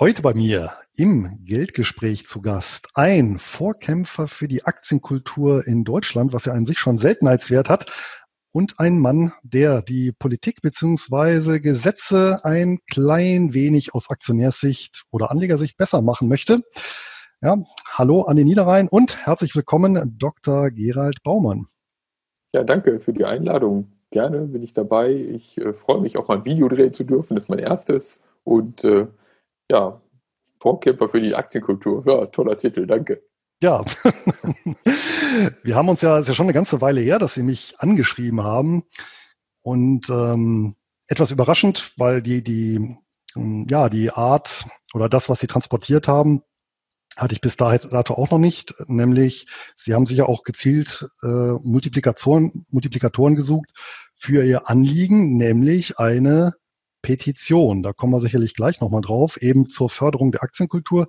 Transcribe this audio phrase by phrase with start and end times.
[0.00, 6.44] Heute bei mir im Geldgespräch zu Gast ein Vorkämpfer für die Aktienkultur in Deutschland, was
[6.44, 7.90] ja an sich schon Seltenheitswert hat,
[8.52, 15.76] und ein Mann, der die Politik beziehungsweise Gesetze ein klein wenig aus Aktionärssicht oder Anlegersicht
[15.76, 16.60] besser machen möchte.
[17.40, 17.56] Ja,
[17.92, 20.70] hallo an den Niederrhein und herzlich willkommen, Dr.
[20.70, 21.66] Gerald Baumann.
[22.54, 23.90] Ja, danke für die Einladung.
[24.12, 25.12] Gerne bin ich dabei.
[25.12, 27.34] Ich äh, freue mich auch mal ein Video drehen zu dürfen.
[27.34, 28.20] Das ist mein erstes.
[28.44, 29.08] Und äh,
[29.70, 30.00] ja,
[30.60, 32.02] Vorkämpfer für die Aktienkultur.
[32.06, 33.22] Ja, toller Titel, danke.
[33.60, 33.84] Ja,
[35.62, 38.42] wir haben uns ja, ist ja schon eine ganze Weile her, dass Sie mich angeschrieben
[38.42, 38.84] haben.
[39.62, 40.76] Und ähm,
[41.08, 42.96] etwas überraschend, weil die, die,
[43.36, 46.42] ähm, ja, die Art oder das, was Sie transportiert haben,
[47.16, 48.74] hatte ich bis dato auch noch nicht.
[48.86, 53.70] Nämlich, Sie haben sich ja auch gezielt äh, Multiplikatoren, Multiplikatoren gesucht
[54.14, 56.54] für Ihr Anliegen, nämlich eine
[57.02, 57.82] Petition.
[57.82, 61.08] Da kommen wir sicherlich gleich nochmal drauf, eben zur Förderung der Aktienkultur,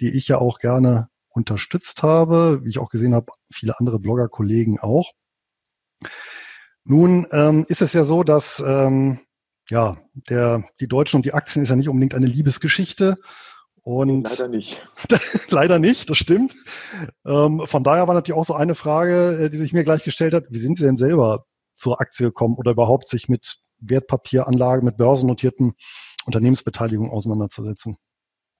[0.00, 4.80] die ich ja auch gerne unterstützt habe, wie ich auch gesehen habe, viele andere Blogger-Kollegen
[4.80, 5.12] auch.
[6.84, 9.20] Nun ähm, ist es ja so, dass ähm,
[9.70, 13.16] ja der die Deutschen und die Aktien ist ja nicht unbedingt eine Liebesgeschichte.
[13.82, 14.86] Und leider nicht.
[15.48, 16.56] leider nicht, das stimmt.
[17.24, 20.34] Ähm, von daher war natürlich auch so eine Frage, äh, die sich mir gleich gestellt
[20.34, 24.96] hat: Wie sind Sie denn selber zur Aktie gekommen oder überhaupt sich mit Wertpapieranlagen, mit
[24.96, 25.74] börsennotierten
[26.26, 27.96] Unternehmensbeteiligungen auseinanderzusetzen?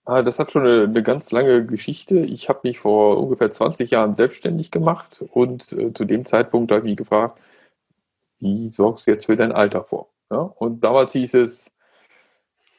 [0.04, 2.20] Ah, das hat schon eine, eine ganz lange Geschichte.
[2.20, 6.80] Ich habe mich vor ungefähr 20 Jahren selbstständig gemacht und äh, zu dem Zeitpunkt habe
[6.80, 7.38] ich mich gefragt,
[8.38, 10.08] wie sorgst du jetzt für dein Alter vor?
[10.30, 10.38] Ja?
[10.38, 11.70] Und damals hieß es,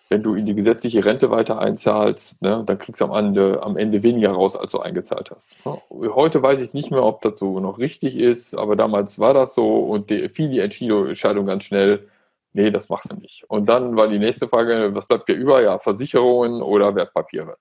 [0.10, 3.78] wenn du in die gesetzliche Rente weiter einzahlst, ne, dann kriegst du am Ende, am
[3.78, 5.56] Ende weniger raus, als du eingezahlt hast.
[5.92, 9.54] Heute weiß ich nicht mehr, ob das so noch richtig ist, aber damals war das
[9.54, 12.10] so und die, fiel die Entscheidung ganz schnell,
[12.54, 13.44] nee, das machst du nicht.
[13.48, 15.62] Und dann war die nächste Frage, was bleibt dir über?
[15.62, 17.58] Ja, Versicherungen oder Wertpapiere.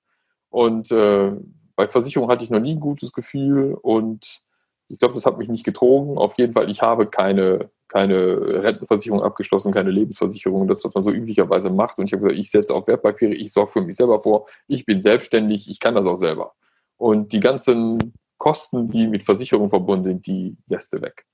[0.51, 1.33] Und äh,
[1.77, 4.43] bei Versicherungen hatte ich noch nie ein gutes Gefühl und
[4.89, 6.17] ich glaube, das hat mich nicht getrogen.
[6.17, 11.11] Auf jeden Fall, ich habe keine keine Rentenversicherung abgeschlossen, keine Lebensversicherung, das, was man so
[11.11, 11.99] üblicherweise macht.
[11.99, 14.85] Und ich habe gesagt, ich setze auf Wertpapiere, ich sorge für mich selber vor, ich
[14.85, 16.55] bin selbstständig, ich kann das auch selber.
[16.99, 21.25] Und die ganzen Kosten, die mit Versicherung verbunden sind, die lässt du weg.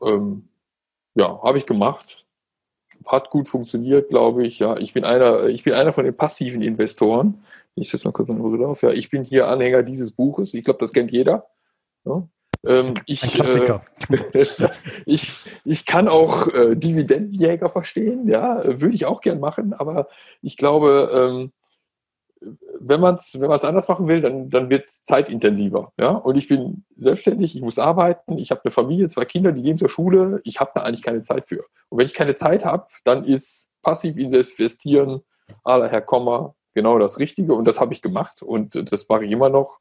[0.00, 0.48] Ähm,
[1.14, 2.24] ja, habe ich gemacht.
[3.08, 4.58] Hat gut funktioniert, glaube ich.
[4.58, 7.42] Ja, ich bin einer, ich bin einer von den passiven Investoren.
[7.74, 8.82] Ich setze mal kurz meine Brille auf.
[8.82, 10.54] Ja, ich bin hier Anhänger dieses Buches.
[10.54, 11.46] Ich glaube, das kennt jeder.
[12.04, 12.26] Ja.
[12.64, 13.82] Ähm, ich, Ein Klassiker.
[14.32, 14.46] Äh,
[15.06, 15.32] ich,
[15.64, 20.08] ich kann auch äh, Dividendenjäger verstehen, ja, würde ich auch gern machen, aber
[20.42, 21.52] ich glaube, ähm,
[22.80, 25.92] wenn man es wenn anders machen will, dann, dann wird es zeitintensiver.
[25.98, 26.10] Ja?
[26.10, 29.78] Und ich bin selbstständig, ich muss arbeiten, ich habe eine Familie, zwei Kinder, die gehen
[29.78, 31.64] zur Schule, ich habe da eigentlich keine Zeit für.
[31.88, 35.22] Und wenn ich keine Zeit habe, dann ist passiv investieren
[35.64, 39.30] aller Herr Komma genau das Richtige und das habe ich gemacht und das mache ich
[39.30, 39.78] immer noch.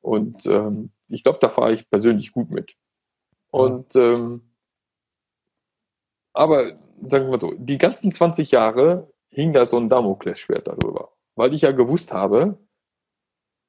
[0.00, 2.76] Und ähm, ich glaube, da fahre ich persönlich gut mit.
[3.50, 4.42] Und ähm,
[6.32, 6.64] aber
[7.08, 11.15] sagen wir mal so, die ganzen 20 Jahre hing da so ein Damoklesschwert darüber.
[11.36, 12.58] Weil ich ja gewusst habe,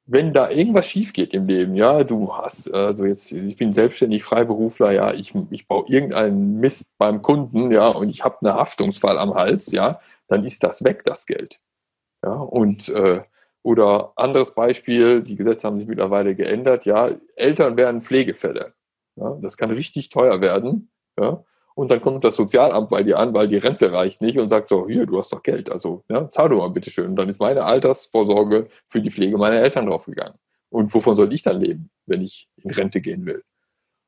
[0.08, 4.24] wenn da irgendwas schief geht im Leben, ja, du hast, also jetzt, ich bin selbstständig
[4.24, 9.20] Freiberufler, ja, ich, ich baue irgendeinen Mist beim Kunden, ja, und ich habe eine Haftungsfall
[9.20, 11.60] am Hals, ja, dann ist das weg, das Geld.
[12.24, 13.22] Ja, und äh,
[13.64, 18.74] oder anderes Beispiel, die Gesetze haben sich mittlerweile geändert, ja, Eltern werden Pflegefälle.
[19.18, 20.90] Ja, das kann richtig teuer werden.
[21.20, 21.44] Ja,
[21.78, 24.70] und dann kommt das Sozialamt bei dir an, weil die Rente reicht nicht und sagt
[24.70, 27.12] so, hier, du hast doch Geld, also ja, zahl doch mal bitte schön.
[27.12, 30.34] Und dann ist meine Altersvorsorge für die Pflege meiner Eltern draufgegangen.
[30.72, 33.44] Und wovon soll ich dann leben, wenn ich in Rente gehen will?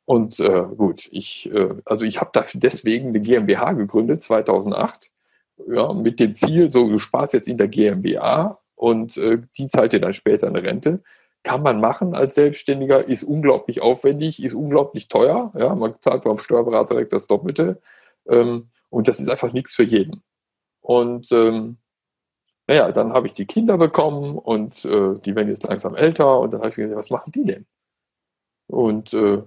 [0.06, 5.12] Und äh, gut, ich, äh, also ich habe dafür deswegen eine GmbH gegründet, 2008,
[5.68, 9.94] ja, mit dem Ziel, so, du sparst jetzt in der GmbH und äh, die zahlt
[9.94, 11.04] dir dann später eine Rente.
[11.44, 15.51] Kann man machen als Selbstständiger, ist unglaublich aufwendig, ist unglaublich teuer.
[15.56, 17.81] Ja, man zahlt beim Steuerberater direkt das Doppelte.
[18.27, 20.24] Ähm, und das ist einfach nichts für jeden.
[20.81, 21.77] Und ähm,
[22.68, 26.51] naja, dann habe ich die Kinder bekommen und äh, die werden jetzt langsam älter und
[26.51, 27.65] dann habe ich gedacht, was machen die denn?
[28.68, 29.41] Und äh,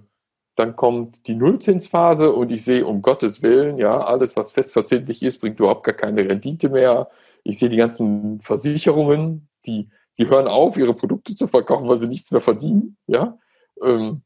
[0.55, 5.39] dann kommt die Nullzinsphase und ich sehe um Gottes Willen, ja, alles, was festverzinslich ist,
[5.39, 7.09] bringt überhaupt gar keine Rendite mehr.
[7.43, 12.07] Ich sehe die ganzen Versicherungen, die, die hören auf, ihre Produkte zu verkaufen, weil sie
[12.07, 12.97] nichts mehr verdienen.
[13.07, 13.37] Ja?
[13.81, 14.21] Ähm,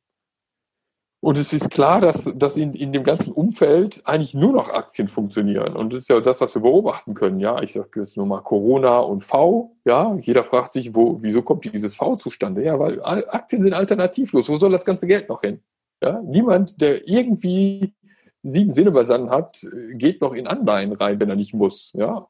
[1.19, 5.07] und es ist klar, dass, dass in, in dem ganzen Umfeld eigentlich nur noch Aktien
[5.07, 5.75] funktionieren.
[5.75, 7.39] Und das ist ja das, was wir beobachten können.
[7.39, 9.75] Ja, ich sage jetzt nur mal Corona und V.
[9.83, 12.63] Ja, jeder fragt sich, wo, wieso kommt dieses V zustande?
[12.63, 14.47] Ja, weil Aktien sind alternativlos.
[14.47, 15.61] Wo soll das ganze Geld noch hin?
[16.03, 17.95] Ja, niemand, der irgendwie
[18.43, 21.91] sieben Sinne beisammen hat, geht noch in Anleihen rein, wenn er nicht muss.
[21.93, 22.27] Ja,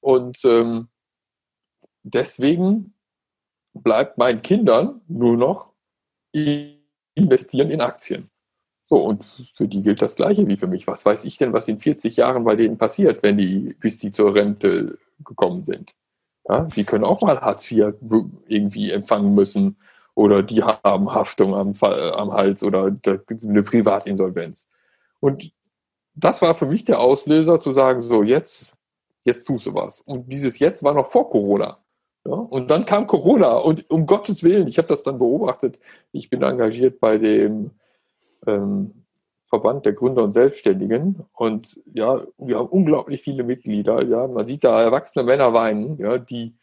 [0.00, 0.88] und ähm,
[2.02, 2.94] deswegen
[3.74, 5.72] bleibt meinen Kindern nur noch
[6.32, 8.30] investieren in Aktien.
[8.84, 9.24] So, und
[9.54, 10.86] für die gilt das Gleiche wie für mich.
[10.86, 14.10] Was weiß ich denn, was in 40 Jahren bei denen passiert, wenn die, bis die
[14.10, 15.94] zur Rente gekommen sind?
[16.48, 17.94] Ja, die können auch mal Hartz IV
[18.48, 19.76] irgendwie empfangen müssen
[20.14, 24.66] oder die haben Haftung am, am Hals oder eine Privatinsolvenz.
[25.20, 25.52] Und
[26.14, 28.76] das war für mich der Auslöser zu sagen, so jetzt,
[29.22, 30.00] jetzt tust du was.
[30.00, 31.78] Und dieses Jetzt war noch vor Corona.
[32.30, 35.80] Ja, und dann kam Corona und um Gottes Willen, ich habe das dann beobachtet.
[36.12, 37.72] Ich bin engagiert bei dem
[38.46, 39.04] ähm,
[39.48, 44.04] Verband der Gründer und Selbstständigen und ja, wir haben unglaublich viele Mitglieder.
[44.04, 46.54] Ja, man sieht da erwachsene Männer weinen, ja, die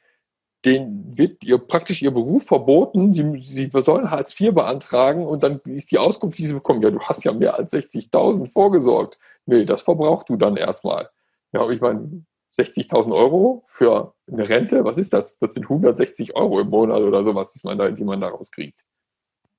[0.63, 3.13] denen wird ihr, praktisch ihr Beruf verboten.
[3.13, 6.91] Sie, sie sollen Hartz IV beantragen und dann ist die Auskunft, die sie bekommen, ja,
[6.91, 9.19] du hast ja mehr als 60.000 vorgesorgt.
[9.45, 11.09] Nee, das verbrauchst du dann erstmal.
[11.51, 12.25] Ja, ich meine,
[12.57, 15.37] 60.000 Euro für eine Rente, was ist das?
[15.37, 18.81] Das sind 160 Euro im Monat oder sowas, die man, da, die man daraus kriegt.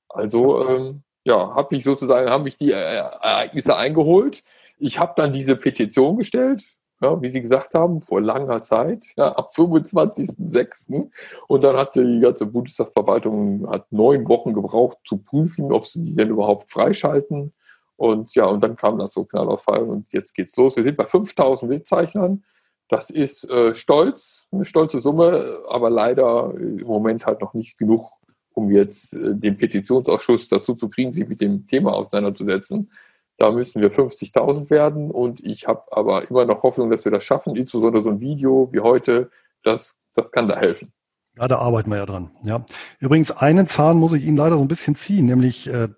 [0.08, 4.42] Also, ähm, ja, habe ich sozusagen, haben mich die Ereignisse eingeholt.
[4.78, 6.64] Ich habe dann diese Petition gestellt,
[7.00, 11.10] ja, wie Sie gesagt haben, vor langer Zeit, ja, am 25.06.
[11.46, 16.14] Und dann hat die ganze Bundestagsverwaltung hat neun Wochen gebraucht zu prüfen, ob sie die
[16.14, 17.52] denn überhaupt freischalten.
[17.96, 20.76] Und ja, und dann kam das so Fall und jetzt geht's los.
[20.76, 22.44] Wir sind bei 5000 Bildzeichnern.
[22.88, 28.10] Das ist äh, stolz, eine stolze Summe, aber leider im Moment halt noch nicht genug,
[28.54, 32.90] um jetzt äh, den Petitionsausschuss dazu zu kriegen, sich mit dem Thema auseinanderzusetzen.
[33.36, 37.24] Da müssen wir 50.000 werden und ich habe aber immer noch Hoffnung, dass wir das
[37.24, 37.54] schaffen.
[37.56, 39.30] Insbesondere so ein Video wie heute,
[39.62, 40.92] das, das kann da helfen.
[41.36, 42.32] Ja, da arbeiten wir ja dran.
[42.42, 42.66] Ja.
[42.98, 45.88] Übrigens, einen Zahn muss ich Ihnen leider so ein bisschen ziehen, nämlich, äh,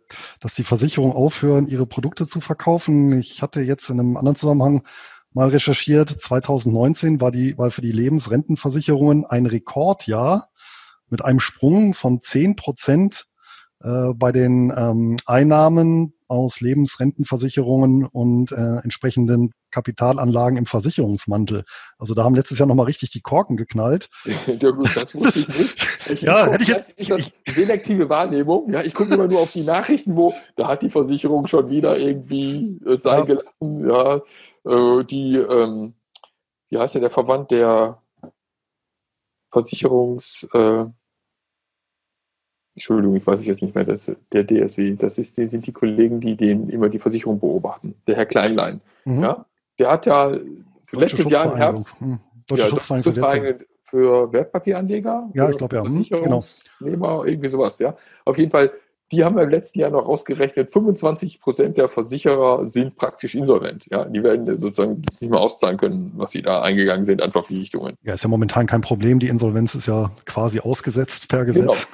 [0.41, 3.19] dass die Versicherungen aufhören, ihre Produkte zu verkaufen.
[3.19, 4.83] Ich hatte jetzt in einem anderen Zusammenhang
[5.33, 6.11] mal recherchiert.
[6.11, 10.49] 2019 war die, war für die Lebensrentenversicherungen ein Rekordjahr
[11.09, 13.27] mit einem Sprung von 10 Prozent
[13.83, 21.65] äh, bei den ähm, Einnahmen aus Lebensrentenversicherungen und äh, entsprechenden Kapitalanlagen im Versicherungsmantel.
[21.99, 24.09] Also da haben letztes Jahr nochmal richtig die Korken geknallt.
[24.61, 25.87] Ja gut, das wusste ich nicht.
[26.11, 26.91] Ich ja, hätte ich jetzt...
[26.97, 28.73] Ist das selektive Wahrnehmung?
[28.73, 31.99] Ja, ich gucke immer nur auf die Nachrichten, wo da hat die Versicherung schon wieder
[31.99, 33.25] irgendwie äh, sein ja.
[33.25, 33.89] gelassen.
[33.89, 34.21] Ja,
[34.65, 35.95] äh, die, ähm,
[36.69, 38.03] wie heißt ja der Verband der
[39.51, 40.49] Versicherungs...
[40.53, 40.87] Äh,
[42.77, 45.73] Entschuldigung, ich weiß es jetzt nicht mehr, das, der DSW, das ist, die, sind die
[45.73, 47.95] Kollegen, die den immer die Versicherung beobachten.
[48.07, 48.81] Der Herr Kleinlein.
[49.05, 49.23] Mhm.
[49.23, 49.47] Ja,
[49.79, 50.35] der hat ja
[50.93, 52.21] letztes Jahr im Herbst hm.
[52.47, 55.31] Deutsche ja, Schutzvereinigung für, für Wertpapieranleger.
[55.35, 55.85] Ja, ich glaube ja.
[55.85, 56.07] Hm,
[56.81, 57.25] genau.
[57.25, 57.97] irgendwie sowas, ja.
[58.25, 58.73] Auf jeden Fall
[59.13, 63.87] die haben wir im letzten Jahr noch ausgerechnet, 25 Prozent der Versicherer sind praktisch insolvent.
[63.91, 67.97] Ja, die werden sozusagen nicht mehr auszahlen können, was sie da eingegangen sind an Verpflichtungen.
[68.03, 69.19] Ja, ist ja momentan kein Problem.
[69.19, 71.89] Die Insolvenz ist ja quasi ausgesetzt per Gesetz.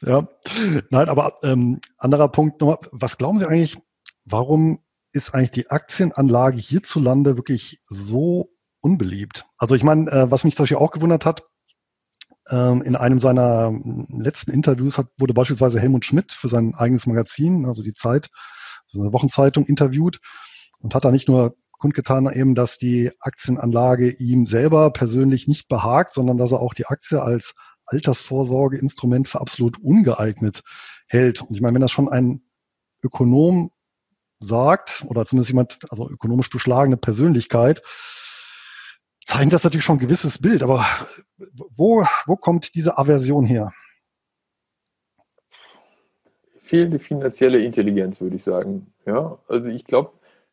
[0.00, 0.06] Genau.
[0.06, 0.28] ja.
[0.90, 2.78] Nein, aber ähm, anderer Punkt noch.
[2.92, 3.78] Was glauben Sie eigentlich,
[4.24, 4.80] warum
[5.12, 9.46] ist eigentlich die Aktienanlage hierzulande wirklich so unbeliebt?
[9.56, 11.44] Also ich meine, äh, was mich zum Beispiel auch gewundert hat,
[12.50, 13.72] in einem seiner
[14.08, 18.28] letzten Interviews hat, wurde beispielsweise Helmut Schmidt für sein eigenes Magazin, also die Zeit,
[18.86, 20.20] so eine Wochenzeitung, interviewt
[20.78, 26.12] und hat da nicht nur kundgetan eben, dass die Aktienanlage ihm selber persönlich nicht behagt,
[26.12, 27.54] sondern dass er auch die Aktie als
[27.86, 30.62] Altersvorsorgeinstrument für absolut ungeeignet
[31.06, 31.42] hält.
[31.42, 32.42] Und ich meine, wenn das schon ein
[33.02, 33.70] Ökonom
[34.40, 37.82] sagt, oder zumindest jemand, also ökonomisch beschlagene Persönlichkeit,
[39.26, 40.84] zeigen das natürlich schon ein gewisses Bild, aber
[41.76, 43.72] wo, wo kommt diese Aversion her?
[46.62, 48.92] Fehlende finanzielle Intelligenz, würde ich sagen.
[49.06, 50.12] Ja, also ich glaube,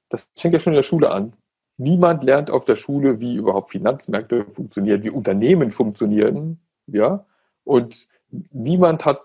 [0.10, 1.34] das fängt ja schon in der Schule an.
[1.78, 6.60] Niemand lernt auf der Schule, wie überhaupt Finanzmärkte funktionieren, wie Unternehmen funktionieren.
[6.88, 7.25] Ja,
[7.63, 8.08] und
[8.51, 9.22] niemand hat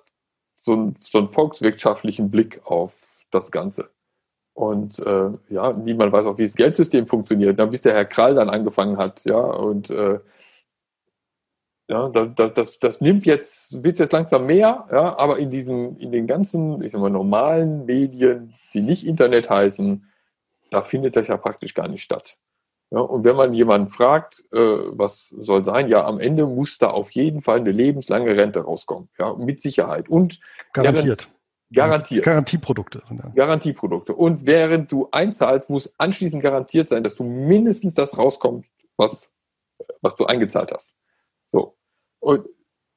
[0.54, 3.90] so einen, so einen volkswirtschaftlichen Blick auf das Ganze.
[4.56, 8.34] Und äh, ja, niemand weiß auch, wie das Geldsystem funktioniert, dann, bis der Herr Krall
[8.34, 10.18] dann angefangen hat, ja, und äh,
[11.88, 16.10] ja, das, das, das nimmt jetzt, wird jetzt langsam mehr, ja, aber in diesen, in
[16.10, 20.10] den ganzen, ich sag mal, normalen Medien, die nicht Internet heißen,
[20.70, 22.38] da findet das ja praktisch gar nicht statt.
[22.90, 26.86] Ja, und wenn man jemanden fragt, äh, was soll sein, ja, am Ende muss da
[26.86, 30.08] auf jeden Fall eine lebenslange Rente rauskommen, ja, mit Sicherheit.
[30.08, 30.40] Und
[30.72, 31.28] garantiert.
[31.72, 32.24] Garantiert.
[32.24, 33.02] Garantieprodukte.
[33.10, 33.32] Ja.
[33.34, 34.14] Garantieprodukte.
[34.14, 39.32] Und während du einzahlst, muss anschließend garantiert sein, dass du mindestens das rauskommt, was,
[40.00, 40.94] was du eingezahlt hast.
[41.50, 41.76] So.
[42.20, 42.46] Und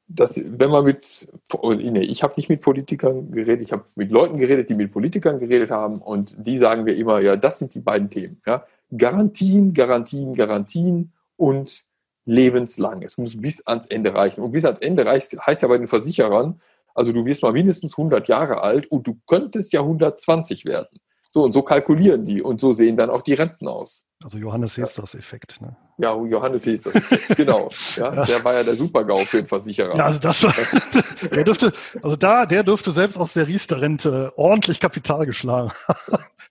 [0.07, 1.27] das, wenn man mit,
[1.63, 5.39] nee, ich habe nicht mit Politikern geredet, ich habe mit Leuten geredet, die mit Politikern
[5.39, 8.41] geredet haben und die sagen mir immer, ja, das sind die beiden Themen.
[8.45, 8.65] Ja?
[8.95, 11.85] Garantien, Garantien, Garantien und
[12.25, 13.03] lebenslang.
[13.03, 14.41] Es muss bis ans Ende reichen.
[14.41, 16.59] Und bis ans Ende reicht, heißt ja bei den Versicherern,
[16.99, 20.99] also du wirst mal mindestens 100 Jahre alt und du könntest ja 120 werden.
[21.29, 24.05] So und so kalkulieren die und so sehen dann auch die Renten aus.
[24.23, 25.61] Also Johannes Hesters-Effekt.
[25.61, 25.77] Ne?
[25.97, 27.69] Ja, Johannes Hesters-Effekt, genau.
[27.95, 29.95] Ja, ja, Der war ja der Super-GAU für den Versicherer.
[29.95, 30.39] Ja, also das,
[31.33, 31.71] der dürfte,
[32.01, 35.71] also da, der dürfte selbst aus der Riester-Rente ordentlich Kapital geschlagen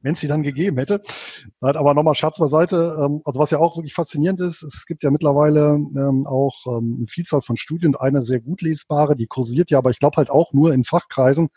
[0.02, 1.02] wenn es sie dann gegeben hätte.
[1.60, 2.96] Aber nochmal Scherz beiseite.
[3.00, 6.96] Ähm, also was ja auch wirklich faszinierend ist, es gibt ja mittlerweile ähm, auch ähm,
[6.98, 10.30] eine Vielzahl von Studien, eine sehr gut lesbare, die kursiert ja, aber ich glaube halt
[10.30, 11.48] auch nur in Fachkreisen.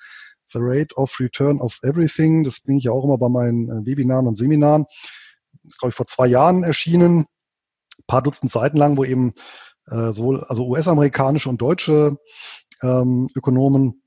[0.54, 2.44] The Rate of Return of Everything.
[2.44, 4.86] Das bringe ich ja auch immer bei meinen äh, Webinaren und Seminaren.
[5.68, 7.26] ist, glaube ich, vor zwei Jahren erschienen.
[8.00, 9.34] Ein paar Dutzend Seiten lang, wo eben
[9.88, 12.18] äh, so, also US-amerikanische und deutsche
[12.82, 14.02] ähm, Ökonomen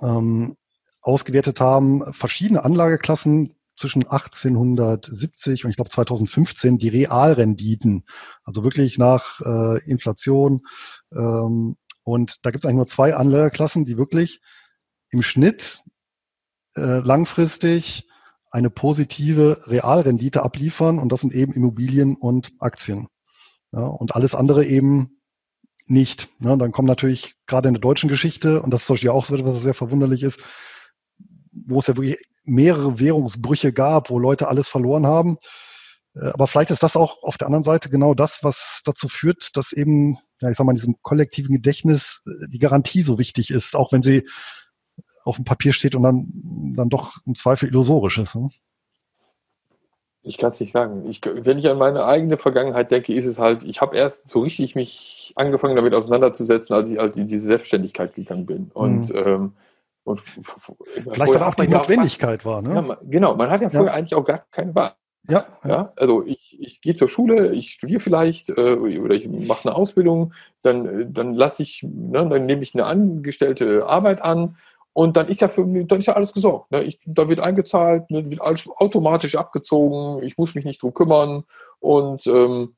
[0.00, 0.56] ähm,
[1.00, 8.04] ausgewertet haben, verschiedene Anlageklassen zwischen 1870 und ich glaube 2015 die Realrenditen,
[8.44, 10.62] also wirklich nach äh, Inflation.
[11.12, 14.40] Ähm, und da gibt es eigentlich nur zwei Anlageklassen, die wirklich
[15.14, 15.82] im Schnitt
[16.76, 18.06] äh, langfristig
[18.50, 23.08] eine positive Realrendite abliefern und das sind eben Immobilien und Aktien.
[23.72, 25.20] Ja, und alles andere eben
[25.86, 26.28] nicht.
[26.38, 26.56] Ne?
[26.58, 29.54] Dann kommen natürlich gerade in der deutschen Geschichte, und das ist zum auch so etwas,
[29.54, 30.40] was sehr verwunderlich ist,
[31.66, 35.38] wo es ja wirklich mehrere Währungsbrüche gab, wo Leute alles verloren haben.
[36.14, 39.56] Äh, aber vielleicht ist das auch auf der anderen Seite genau das, was dazu führt,
[39.56, 43.50] dass eben, ja, ich sag mal, in diesem kollektiven Gedächtnis äh, die Garantie so wichtig
[43.50, 44.26] ist, auch wenn sie
[45.24, 46.26] auf dem Papier steht und dann,
[46.76, 48.36] dann doch im Zweifel illusorisch ist.
[48.36, 48.50] Ne?
[50.22, 51.04] Ich kann es nicht sagen.
[51.08, 54.40] Ich, wenn ich an meine eigene Vergangenheit denke, ist es halt, ich habe erst so
[54.40, 58.70] richtig mich angefangen damit auseinanderzusetzen, als ich halt in diese Selbstständigkeit gegangen bin.
[58.72, 59.16] Und mhm.
[59.16, 59.52] ähm,
[60.04, 62.74] und Vielleicht auch die Notwendigkeit war, ne?
[62.74, 63.94] Ja, genau, man hat ja vorher ja.
[63.94, 64.92] eigentlich auch gar keine Wahl.
[65.26, 65.92] Ja, ja.
[65.96, 70.34] also ich, ich gehe zur Schule, ich studiere vielleicht äh, oder ich mache eine Ausbildung,
[70.60, 74.58] dann, dann lasse ich, ne, dann nehme ich eine angestellte Arbeit an
[74.94, 76.70] und dann ist ja für mich, dann ist ja alles gesorgt.
[76.70, 76.84] Ne?
[76.84, 81.44] Ich, da wird eingezahlt, ne, wird alles automatisch abgezogen, ich muss mich nicht drum kümmern
[81.80, 82.74] und ähm,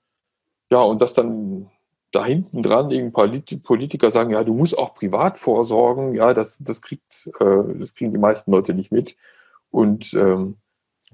[0.71, 1.71] ja, und das dann
[2.13, 6.81] da hinten dran irgendein Politiker sagen, ja, du musst auch privat vorsorgen, ja, das, das,
[6.81, 9.17] kriegt, äh, das kriegen die meisten Leute nicht mit.
[9.71, 10.57] Und ähm,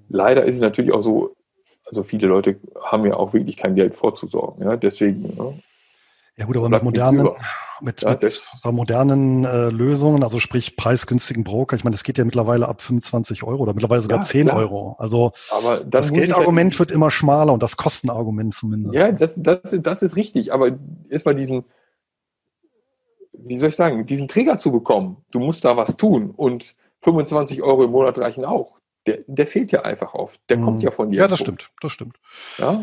[0.08, 1.34] leider ist es natürlich auch so,
[1.86, 4.64] also viele Leute haben ja auch wirklich kein Geld vorzusorgen.
[4.64, 5.52] Ja, deswegen ja,
[6.36, 7.28] ja gut, aber mit modernen,
[7.82, 12.18] mit, ja, mit so modernen äh, Lösungen, also sprich preisgünstigen Broker, ich meine, das geht
[12.18, 14.58] ja mittlerweile ab 25 Euro oder mittlerweile sogar ja, 10 klar.
[14.58, 14.96] Euro.
[14.98, 18.94] Also aber das, das Geldargument wird immer schmaler und das Kostenargument zumindest.
[18.94, 21.64] Ja, das, das, das ist richtig, aber erstmal diesen,
[23.32, 27.62] wie soll ich sagen, diesen Trigger zu bekommen, du musst da was tun und 25
[27.62, 28.78] Euro im Monat reichen auch.
[29.06, 30.40] Der, der fehlt ja einfach oft.
[30.48, 30.64] Der hm.
[30.64, 31.18] kommt ja von dir.
[31.18, 32.16] Ja, das stimmt, das stimmt.
[32.58, 32.80] Ja,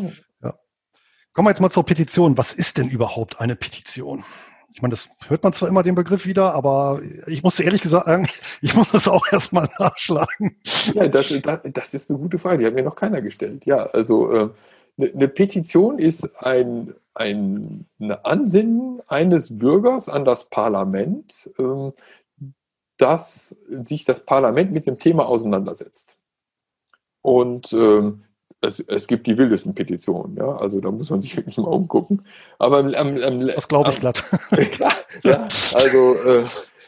[1.32, 2.36] Kommen wir jetzt mal zur Petition.
[2.36, 4.24] Was ist denn überhaupt eine Petition?
[4.72, 8.06] Ich meine, das hört man zwar immer den Begriff wieder, aber ich muss ehrlich gesagt
[8.06, 8.28] sagen,
[8.62, 10.56] ich muss das auch erstmal nachschlagen.
[10.94, 11.34] Ja, das,
[11.64, 13.66] das, ist eine gute Frage, die hat mir noch keiner gestellt.
[13.66, 14.52] Ja, also
[14.96, 21.92] eine, eine Petition ist ein, ein eine Ansinnen eines Bürgers an das Parlament, ähm,
[22.96, 26.18] dass sich das Parlament mit einem Thema auseinandersetzt.
[27.22, 28.24] Und ähm,
[28.60, 32.24] es, es gibt die wildesten Petitionen, ja, also da muss man sich wirklich mal umgucken.
[32.58, 34.22] Aber am, am, das glaube ich glatt.
[34.78, 34.90] ja,
[35.22, 36.44] ja, also äh,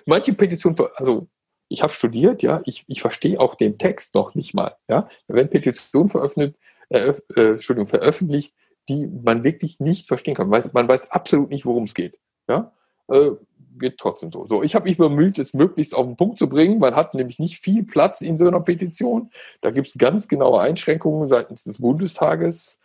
[0.06, 1.26] manche Petitionen, also
[1.68, 5.08] ich habe studiert, ja, ich, ich verstehe auch den Text noch nicht mal, ja.
[5.26, 6.56] Wenn Petitionen veröffentlicht,
[6.90, 8.54] äh, äh, veröffentlicht,
[8.88, 12.18] die man wirklich nicht verstehen kann, man weiß, man weiß absolut nicht, worum es geht,
[12.48, 12.72] ja.
[13.08, 13.32] Äh,
[13.78, 14.46] geht trotzdem so.
[14.46, 16.78] So, ich habe mich bemüht, es möglichst auf den Punkt zu bringen.
[16.78, 19.30] Man hat nämlich nicht viel Platz in so einer Petition.
[19.60, 22.78] Da gibt es ganz genaue Einschränkungen seitens des Bundestages.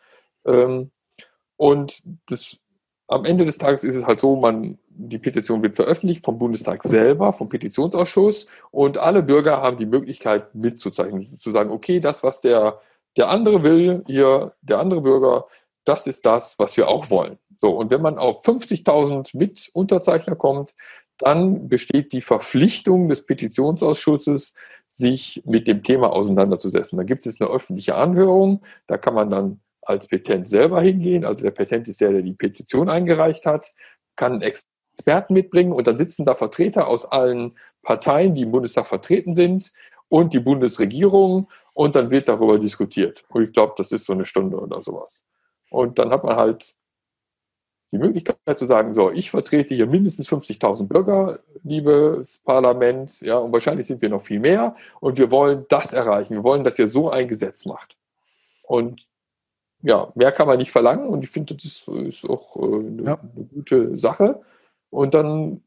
[0.46, 0.92] Ähm,
[1.58, 2.60] und das,
[3.08, 6.84] am Ende des Tages ist es halt so, man, die Petition wird veröffentlicht vom Bundestag
[6.84, 12.42] selber, vom Petitionsausschuss und alle Bürger haben die Möglichkeit mitzuzeichnen, zu sagen, okay, das, was
[12.42, 12.80] der,
[13.16, 15.48] der andere will, hier, der andere Bürger,
[15.84, 17.38] das ist das, was wir auch wollen.
[17.58, 20.74] So, und wenn man auf 50.000 Mitunterzeichner kommt,
[21.18, 24.54] dann besteht die Verpflichtung des Petitionsausschusses,
[24.90, 26.98] sich mit dem Thema auseinanderzusetzen.
[26.98, 31.26] Da gibt es eine öffentliche Anhörung, da kann man dann als Petent selber hingehen.
[31.26, 33.74] Also der Petent ist der, der die Petition eingereicht hat,
[34.16, 39.34] kann Experten mitbringen und dann sitzen da Vertreter aus allen Parteien, die im Bundestag vertreten
[39.34, 39.72] sind
[40.10, 43.24] und die Bundesregierung und dann wird darüber diskutiert.
[43.30, 45.24] Und ich glaube, das ist so eine Stunde oder sowas.
[45.70, 46.76] Und dann hat man halt
[47.92, 53.54] die Möglichkeit zu sagen, so, ich vertrete hier mindestens 50.000 Bürger, liebes Parlament, ja, und
[53.54, 56.34] wahrscheinlich sind wir noch viel mehr und wir wollen das erreichen.
[56.34, 57.98] Wir wollen, dass ihr so ein Gesetz macht.
[58.64, 59.08] Und
[59.82, 63.20] ja, mehr kann man nicht verlangen und ich finde, das ist, auch äh, eine, ja.
[63.20, 64.42] eine gute Sache.
[64.90, 65.64] Und dann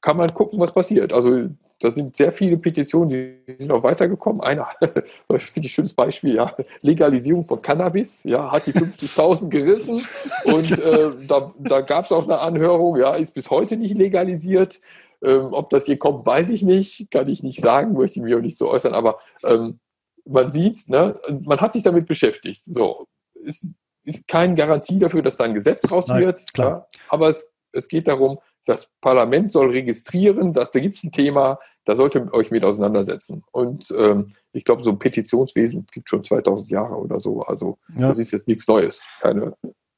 [0.00, 1.12] kann man gucken, was passiert.
[1.12, 1.48] Also
[1.80, 4.42] da sind sehr viele Petitionen, die sind auch weitergekommen.
[4.42, 10.06] Einer, finde ich ein schönes Beispiel, ja, Legalisierung von Cannabis, ja, hat die 50.000 gerissen
[10.44, 14.80] und äh, da, da gab es auch eine Anhörung, ja, ist bis heute nicht legalisiert.
[15.22, 18.34] Ähm, ob das hier kommt, weiß ich nicht, kann ich nicht sagen, möchte ich mich
[18.34, 19.78] auch nicht so äußern, aber ähm,
[20.24, 22.62] man sieht, ne, man hat sich damit beschäftigt.
[22.64, 23.66] So, ist,
[24.04, 26.70] ist keine Garantie dafür, dass da ein Gesetz raus Nein, wird, klar.
[26.70, 31.12] Ja, aber es, es geht darum, das Parlament soll registrieren, dass da gibt es ein
[31.12, 33.42] Thema, da solltet ihr euch mit auseinandersetzen.
[33.52, 37.42] Und ähm, ich glaube, so ein Petitionswesen gibt schon 2000 Jahre oder so.
[37.42, 38.08] Also ja.
[38.08, 39.06] das ist jetzt nichts Neues.
[39.20, 39.54] Keine,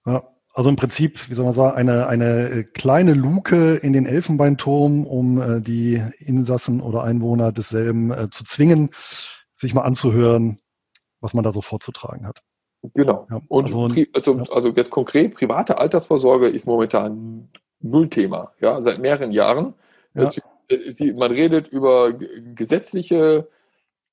[0.06, 0.22] ja.
[0.54, 5.06] Also im Prinzip, wie soll man sagen, eine, eine äh, kleine Luke in den Elfenbeinturm,
[5.06, 8.90] um äh, die Insassen oder Einwohner desselben äh, zu zwingen,
[9.54, 10.58] sich mal anzuhören,
[11.20, 12.42] was man da so vorzutragen hat.
[12.94, 13.26] Genau.
[13.30, 17.48] Ja, und also, also, also, jetzt konkret, private Altersvorsorge ist momentan
[17.80, 19.74] Nullthema, ja, seit mehreren Jahren.
[20.14, 20.24] Ja.
[20.24, 20.40] Es,
[20.90, 23.48] sie, man redet über gesetzliche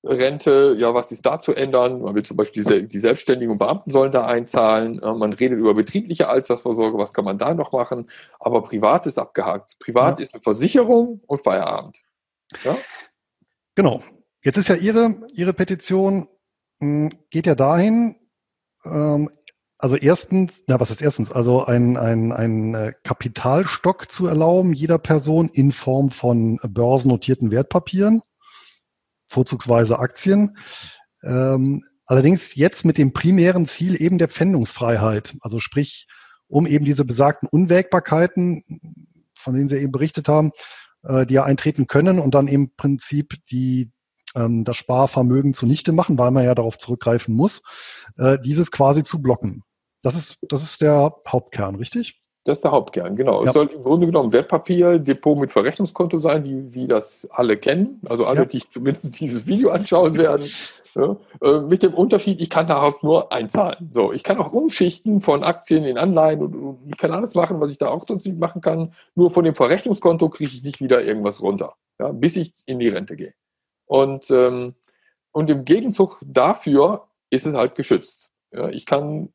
[0.03, 2.01] Rente, ja, was ist da zu ändern?
[2.01, 5.01] Man will zum Beispiel die, die Selbstständigen und Beamten sollen da einzahlen.
[5.01, 8.09] Man redet über betriebliche Altersvorsorge, was kann man da noch machen?
[8.39, 9.77] Aber privat ist abgehakt.
[9.79, 10.23] Privat ja.
[10.23, 12.01] ist eine Versicherung und Feierabend.
[12.63, 12.77] Ja?
[13.75, 14.01] Genau.
[14.41, 16.29] Jetzt ist ja Ihre, Ihre Petition,
[16.79, 18.15] hm, geht ja dahin,
[18.85, 19.29] ähm,
[19.81, 21.31] also erstens, na, was ist erstens?
[21.31, 28.21] Also ein, ein, ein äh, Kapitalstock zu erlauben, jeder Person in Form von börsennotierten Wertpapieren,
[29.29, 30.57] vorzugsweise Aktien.
[31.23, 35.35] Ähm, allerdings jetzt mit dem primären Ziel eben der Pfändungsfreiheit.
[35.39, 36.07] Also sprich,
[36.49, 38.61] um eben diese besagten Unwägbarkeiten,
[39.33, 40.51] von denen Sie eben berichtet haben,
[41.03, 43.93] äh, die ja eintreten können und dann im Prinzip die,
[44.35, 47.61] ähm, das Sparvermögen zunichte machen, weil man ja darauf zurückgreifen muss,
[48.17, 49.63] äh, dieses quasi zu blocken.
[50.01, 52.21] Das ist, das ist der Hauptkern, richtig?
[52.45, 53.43] Das ist der Hauptkern, genau.
[53.43, 53.49] Ja.
[53.49, 58.01] Es soll im Grunde genommen Wertpapier-Depot mit Verrechnungskonto sein, wie, wie das alle kennen.
[58.07, 58.45] Also alle, ja.
[58.45, 60.49] die zumindest dieses Video anschauen werden.
[60.95, 63.91] Ja, äh, mit dem Unterschied, ich kann darauf nur einzahlen.
[63.93, 67.59] So, ich kann auch umschichten von Aktien in Anleihen und, und ich kann alles machen,
[67.59, 68.93] was ich da auch sonst nicht machen kann.
[69.15, 72.89] Nur von dem Verrechnungskonto kriege ich nicht wieder irgendwas runter, ja, bis ich in die
[72.89, 73.33] Rente gehe.
[73.85, 74.73] Und, ähm,
[75.31, 78.31] und im Gegenzug dafür ist es halt geschützt.
[78.71, 79.31] Ich kann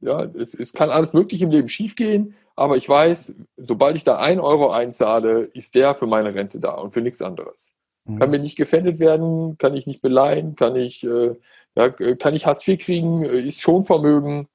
[0.00, 4.16] ja, es, es kann alles Mögliche im Leben schiefgehen, aber ich weiß, sobald ich da
[4.16, 7.72] ein Euro einzahle, ist der für meine Rente da und für nichts anderes.
[8.04, 8.18] Mhm.
[8.18, 11.34] Kann mir nicht gefändet werden, kann ich nicht beleihen, kann ich, äh,
[11.74, 14.48] ja, kann ich Hartz IV kriegen, äh, ist schon Vermögen.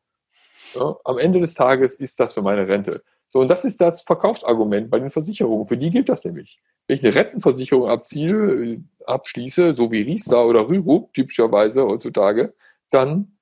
[0.76, 3.04] Ja, am Ende des Tages ist das für meine Rente.
[3.30, 5.68] So, und das ist das Verkaufsargument bei den Versicherungen.
[5.68, 6.60] Für die gilt das nämlich.
[6.88, 12.54] Wenn ich eine Rentenversicherung abziehe, äh, abschließe, so wie Riester oder Rürup typischerweise heutzutage,
[12.90, 13.38] dann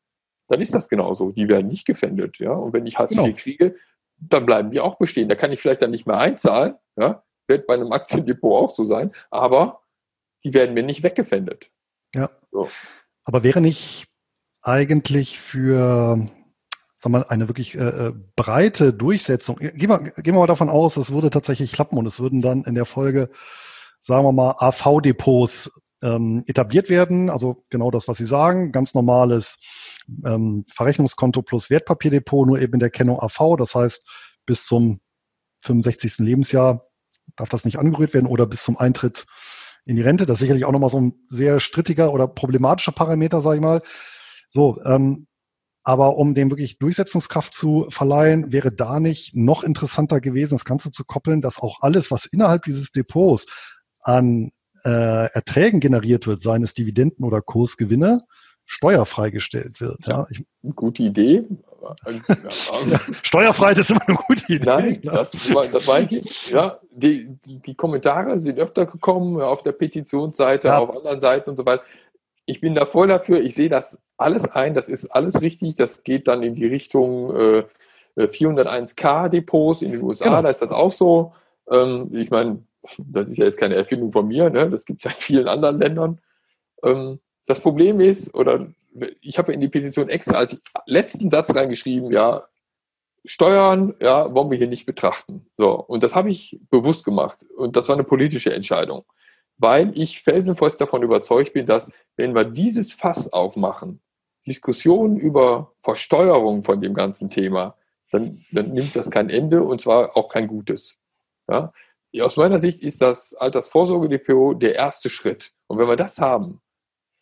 [0.49, 1.31] dann ist das genauso.
[1.31, 2.39] Die werden nicht gefändet.
[2.39, 2.51] Ja?
[2.51, 3.35] Und wenn ich Hartz IV genau.
[3.37, 3.75] kriege,
[4.17, 5.29] dann bleiben die auch bestehen.
[5.29, 6.75] Da kann ich vielleicht dann nicht mehr einzahlen.
[6.97, 7.23] Ja?
[7.47, 9.13] Wird bei einem Aktiendepot auch so sein.
[9.29, 9.81] Aber
[10.43, 11.71] die werden mir nicht weggefändet.
[12.15, 12.29] Ja.
[12.51, 12.69] So.
[13.23, 14.07] Aber wäre nicht
[14.61, 16.27] eigentlich für
[16.97, 20.97] sagen wir, eine wirklich äh, äh breite Durchsetzung, gehen wir, gehen wir mal davon aus,
[20.97, 23.29] es würde tatsächlich klappen und es würden dann in der Folge,
[24.01, 27.29] sagen wir mal, AV-Depots ähm, etabliert werden.
[27.29, 29.59] Also genau das, was Sie sagen, ganz normales
[30.25, 33.55] ähm, Verrechnungskonto plus Wertpapierdepot, nur eben in der Kennung AV.
[33.57, 34.07] Das heißt,
[34.45, 35.01] bis zum
[35.61, 36.19] 65.
[36.19, 36.87] Lebensjahr
[37.35, 39.27] darf das nicht angerührt werden oder bis zum Eintritt
[39.85, 40.25] in die Rente.
[40.25, 43.81] Das ist sicherlich auch nochmal so ein sehr strittiger oder problematischer Parameter, sage ich mal.
[44.51, 45.27] So, ähm,
[45.83, 50.91] aber um dem wirklich Durchsetzungskraft zu verleihen, wäre da nicht noch interessanter gewesen, das Ganze
[50.91, 53.45] zu koppeln, dass auch alles, was innerhalb dieses Depots
[54.01, 54.51] an
[54.85, 58.23] äh, Erträgen generiert wird, seien es Dividenden oder Kursgewinne,
[58.65, 60.05] steuerfrei gestellt wird.
[60.05, 60.43] Ja, ich,
[60.75, 61.43] gute Idee.
[61.81, 64.65] ja, Steuerfreiheit ist immer eine gute Idee.
[64.65, 66.51] Nein, das, das weiß ich.
[66.51, 70.77] Ja, die, die Kommentare sind öfter gekommen auf der Petitionsseite, ja.
[70.77, 71.83] auf anderen Seiten und so weiter.
[72.45, 73.41] Ich bin da voll dafür.
[73.41, 74.73] Ich sehe das alles ein.
[74.73, 75.75] Das ist alles richtig.
[75.75, 77.63] Das geht dann in die Richtung äh,
[78.17, 80.25] 401k Depots in den USA.
[80.25, 80.41] Genau.
[80.43, 81.33] Da ist das auch so.
[81.71, 82.63] Ähm, ich meine,
[82.97, 84.69] das ist ja jetzt keine Erfindung von mir, ne?
[84.69, 86.21] das gibt es ja in vielen anderen Ländern.
[86.83, 88.67] Ähm, das Problem ist, oder
[89.21, 92.47] ich habe in die Petition extra als letzten Satz reingeschrieben, ja,
[93.25, 95.45] Steuern, ja, wollen wir hier nicht betrachten.
[95.57, 97.45] So, und das habe ich bewusst gemacht.
[97.57, 99.03] Und das war eine politische Entscheidung.
[99.57, 103.99] Weil ich felsenfest davon überzeugt bin, dass, wenn wir dieses Fass aufmachen,
[104.47, 107.75] Diskussionen über Versteuerung von dem ganzen Thema,
[108.11, 110.97] dann, dann nimmt das kein Ende und zwar auch kein gutes.
[111.49, 111.73] Ja?
[112.21, 115.51] Aus meiner Sicht ist das Altersvorsorgedepot der erste Schritt.
[115.67, 116.61] Und wenn wir das haben,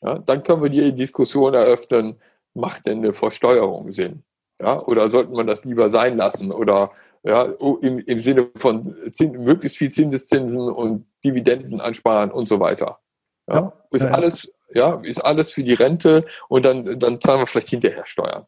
[0.01, 2.21] ja, dann können wir die Diskussion eröffnen,
[2.53, 4.23] macht denn eine Versteuerung Sinn?
[4.61, 6.51] Ja, oder sollte man das lieber sein lassen?
[6.51, 6.91] Oder
[7.23, 7.43] ja,
[7.81, 12.99] im, im Sinne von Zins, möglichst viel Zinseszinsen und Dividenden ansparen und so weiter.
[13.47, 17.41] Ja, ja ist ja, alles, ja, ist alles für die Rente und dann, dann zahlen
[17.41, 18.45] wir vielleicht hinterher Steuern.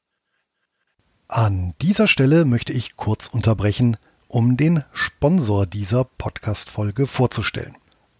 [1.27, 3.97] An dieser Stelle möchte ich kurz unterbrechen,
[4.29, 7.75] um den Sponsor dieser Podcast-Folge vorzustellen.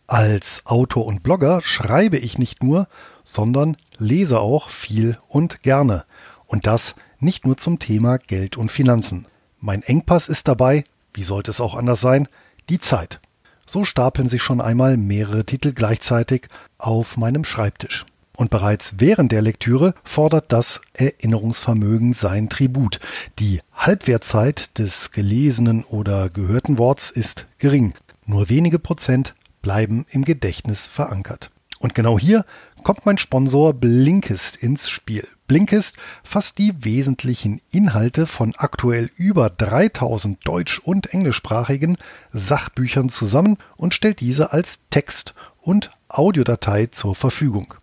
[0.08, 2.88] Als Autor und Blogger schreibe ich nicht nur,
[3.24, 6.06] sondern lese auch viel und gerne.
[6.48, 9.28] Und das nicht nur zum Thema Geld und Finanzen.
[9.60, 12.28] Mein Engpass ist dabei, wie sollte es auch anders sein,
[12.70, 13.20] die Zeit.
[13.68, 16.48] So stapeln sich schon einmal mehrere Titel gleichzeitig
[16.80, 18.08] auf meinem Schreibtisch.
[18.40, 23.02] Und bereits während der Lektüre fordert das Erinnerungsvermögen sein Tribut.
[23.38, 27.96] Die Halbwertzeit des gelesenen oder gehörten Worts ist gering.
[28.26, 31.52] Nur wenige Prozent bleiben im Gedächtnis verankert.
[31.80, 32.46] Und genau hier
[32.82, 35.28] kommt mein Sponsor Blinkist ins Spiel.
[35.48, 41.98] Blinkist fasst die wesentlichen Inhalte von aktuell über 3000 deutsch- und englischsprachigen
[42.32, 47.74] Sachbüchern zusammen und stellt diese als Text- und Audiodatei zur Verfügung.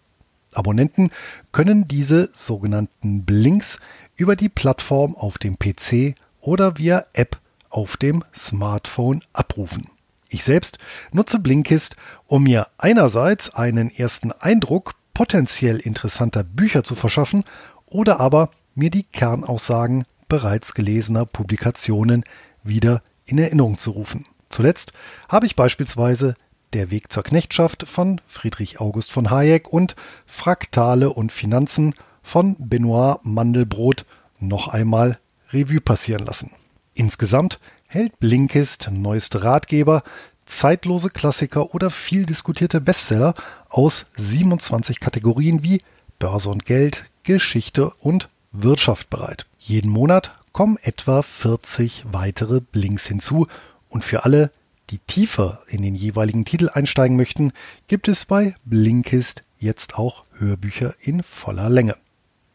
[0.56, 1.10] Abonnenten
[1.52, 3.78] können diese sogenannten Blinks
[4.16, 7.38] über die Plattform auf dem PC oder via App
[7.68, 9.88] auf dem Smartphone abrufen.
[10.28, 10.78] Ich selbst
[11.12, 17.44] nutze Blinkist, um mir einerseits einen ersten Eindruck potenziell interessanter Bücher zu verschaffen
[17.86, 22.24] oder aber mir die Kernaussagen bereits gelesener Publikationen
[22.62, 24.26] wieder in Erinnerung zu rufen.
[24.48, 24.92] Zuletzt
[25.28, 26.34] habe ich beispielsweise
[26.72, 33.18] Der Weg zur Knechtschaft von Friedrich August von Hayek und Fraktale und Finanzen von Benoit
[33.22, 34.04] Mandelbrot
[34.40, 35.18] noch einmal
[35.52, 36.50] Revue passieren lassen.
[36.94, 40.02] Insgesamt hält Blinkist neueste Ratgeber,
[40.44, 43.34] zeitlose Klassiker oder viel diskutierte Bestseller
[43.68, 45.82] aus 27 Kategorien wie
[46.18, 49.46] Börse und Geld, Geschichte und Wirtschaft bereit.
[49.58, 53.46] Jeden Monat kommen etwa 40 weitere Blinks hinzu
[53.88, 54.50] und für alle,
[54.90, 57.52] die tiefer in den jeweiligen Titel einsteigen möchten,
[57.88, 61.96] gibt es bei Blinkist jetzt auch Hörbücher in voller Länge.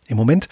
[0.08, 0.50] Im Moment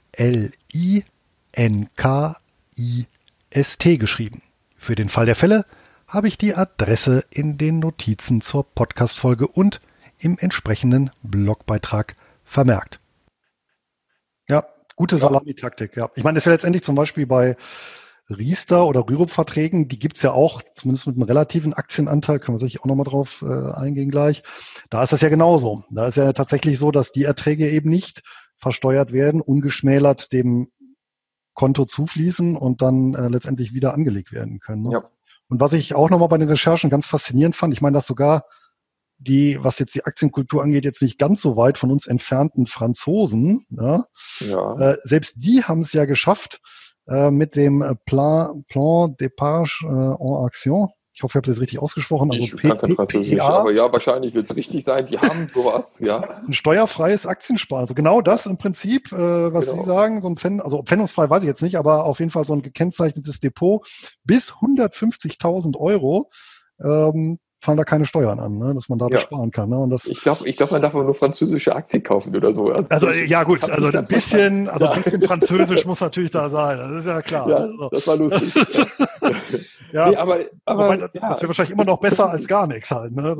[3.96, 4.42] geschrieben.
[4.76, 5.66] Für den Fall der Fälle
[6.06, 9.80] habe ich die Adresse in den Notizen zur Podcast-Folge und
[10.20, 13.00] im entsprechenden Blogbeitrag vermerkt.
[14.48, 15.96] Ja, gute Salamitaktik.
[15.96, 17.56] Ja, ich meine, das ist ja letztendlich zum Beispiel bei
[18.30, 22.80] Riester oder Rürup-Verträgen, die gibt's ja auch, zumindest mit einem relativen Aktienanteil, können wir sicher
[22.82, 24.42] auch nochmal drauf äh, eingehen gleich.
[24.88, 25.84] Da ist das ja genauso.
[25.90, 28.22] Da ist ja tatsächlich so, dass die Erträge eben nicht
[28.56, 30.68] versteuert werden, ungeschmälert dem
[31.54, 34.82] Konto zufließen und dann äh, letztendlich wieder angelegt werden können.
[34.84, 34.90] Ne?
[34.92, 35.10] Ja.
[35.48, 38.44] Und was ich auch nochmal bei den Recherchen ganz faszinierend fand, ich meine, dass sogar
[39.18, 43.66] die, was jetzt die Aktienkultur angeht, jetzt nicht ganz so weit von uns entfernten Franzosen,
[43.68, 44.04] ja,
[44.40, 44.78] ja.
[44.78, 46.60] Äh, selbst die haben es ja geschafft
[47.10, 50.88] äh, mit dem Plan, Plan d'épargne äh, en Action,
[51.20, 52.30] ich hoffe, ich habe das richtig ausgesprochen.
[52.30, 55.04] Also ich P kann Französisch, aber ja, wahrscheinlich wird es richtig sein.
[55.04, 56.18] Die haben sowas, ja.
[56.46, 57.82] Ein steuerfreies Aktiensparen.
[57.82, 59.82] Also genau das im Prinzip, äh, was genau.
[59.82, 62.46] Sie sagen, so ein Pfänd, also pfändungsfrei weiß ich jetzt nicht, aber auf jeden Fall
[62.46, 63.86] so ein gekennzeichnetes Depot
[64.24, 66.30] bis 150.000 Euro.
[66.82, 68.74] Ähm, fallen da keine Steuern an, ne?
[68.74, 69.18] dass man da ja.
[69.18, 69.68] sparen kann.
[69.68, 69.78] Ne?
[69.78, 72.70] Und das, ich glaube, ich glaub, man darf aber nur französische Aktien kaufen oder so.
[72.72, 74.92] Also, also ja gut, also ein bisschen, also ja.
[74.92, 76.78] ein bisschen Französisch muss natürlich da sein.
[76.78, 77.48] Das ist ja klar.
[77.48, 77.88] Ja, also.
[77.90, 78.54] das war lustig.
[79.92, 83.14] ja, nee, aber, aber Wobei, das, wäre wahrscheinlich immer noch besser als gar nichts halt.
[83.14, 83.36] Ne?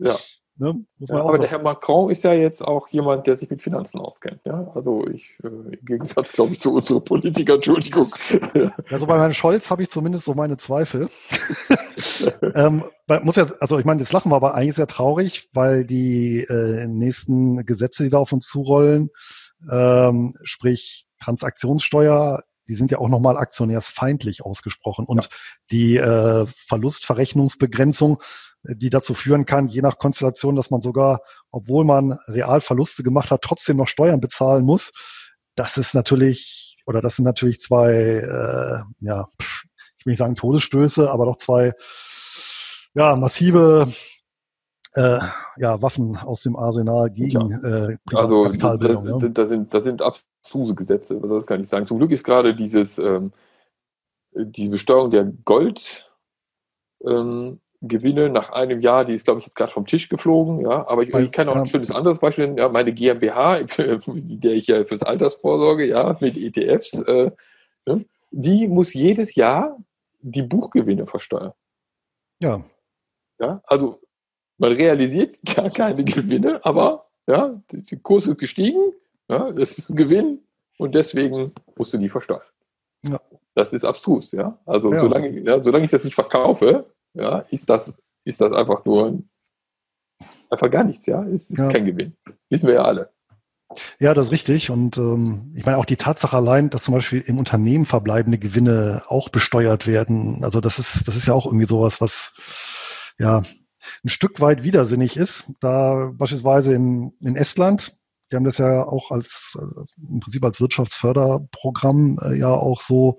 [0.00, 0.16] ja.
[0.56, 0.84] Ne?
[0.98, 4.40] Ja, aber der Herr Macron ist ja jetzt auch jemand, der sich mit Finanzen auskennt.
[4.44, 4.70] Ja?
[4.74, 8.14] Also ich, äh, im Gegensatz, glaube ich, zu unseren Politikern, Entschuldigung.
[8.90, 11.08] Also bei Herrn Scholz habe ich zumindest so meine Zweifel.
[12.54, 12.84] ähm,
[13.22, 16.86] muss ja, also ich meine, das lachen wir aber eigentlich sehr traurig, weil die äh,
[16.86, 19.10] nächsten Gesetze, die da auf uns zurollen,
[19.70, 25.04] ähm, sprich Transaktionssteuer, die sind ja auch nochmal aktionärsfeindlich ausgesprochen.
[25.06, 25.30] Und ja.
[25.70, 28.22] die äh, Verlustverrechnungsbegrenzung
[28.64, 31.20] die dazu führen kann, je nach Konstellation, dass man sogar,
[31.50, 34.92] obwohl man real Verluste gemacht hat, trotzdem noch Steuern bezahlen muss.
[35.56, 39.26] Das ist natürlich, oder das sind natürlich zwei, äh, ja,
[39.98, 41.72] ich will nicht sagen Todesstöße, aber doch zwei,
[42.94, 43.92] ja, massive
[44.94, 45.18] äh,
[45.56, 47.88] ja, Waffen aus dem Arsenal gegen ja.
[47.88, 49.18] äh, Also da, da, ja.
[49.18, 50.31] da, sind, da sind abstruse
[50.74, 51.86] Gesetze, was soll das kann ich sagen.
[51.86, 53.32] Zum Glück ist gerade dieses ähm,
[54.34, 56.10] diese Besteuerung der Gold
[57.04, 61.02] ähm, nach einem Jahr, die ist, glaube ich, jetzt gerade vom Tisch geflogen, ja, aber
[61.02, 64.00] ich, ich kann auch ein schönes anderes Beispiel nennen, ja, meine GmbH, in
[64.40, 67.32] der ich ja fürs Altersvorsorge, ja, mit ETFs, äh,
[67.86, 69.76] ne, die muss jedes Jahr
[70.20, 71.52] die Buchgewinne versteuern.
[72.38, 72.64] Ja.
[73.40, 74.00] Ja, also
[74.58, 78.92] man realisiert gar keine Gewinne, aber ja, der Kurs ist gestiegen,
[79.32, 80.40] ja, das ist ein Gewinn
[80.78, 82.42] und deswegen musst du die versteuern.
[83.08, 83.20] Ja.
[83.54, 84.58] Das ist abstrus, ja.
[84.66, 85.00] Also ja.
[85.00, 87.92] Solange, ja, solange ich das nicht verkaufe, ja, ist das,
[88.24, 89.22] ist das einfach nur
[90.50, 91.22] einfach gar nichts, ja.
[91.24, 91.68] Es ist ja.
[91.68, 92.14] kein Gewinn.
[92.50, 93.10] Wissen wir ja alle.
[93.98, 94.70] Ja, das ist richtig.
[94.70, 99.02] Und ähm, ich meine auch die Tatsache allein, dass zum Beispiel im Unternehmen verbleibende Gewinne
[99.08, 100.44] auch besteuert werden.
[100.44, 102.34] Also das ist, das ist ja auch irgendwie sowas, was
[103.18, 103.42] ja
[104.04, 105.52] ein Stück weit widersinnig ist.
[105.60, 107.98] Da beispielsweise in, in Estland,
[108.32, 113.18] die haben das ja auch als äh, im Prinzip als Wirtschaftsförderprogramm äh, ja auch so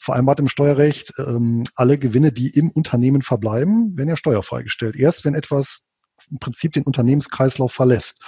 [0.00, 1.12] vereinbart im Steuerrecht.
[1.18, 4.96] Ähm, alle Gewinne, die im Unternehmen verbleiben, werden ja steuerfrei gestellt.
[4.96, 5.92] Erst wenn etwas
[6.28, 8.22] im Prinzip den Unternehmenskreislauf verlässt,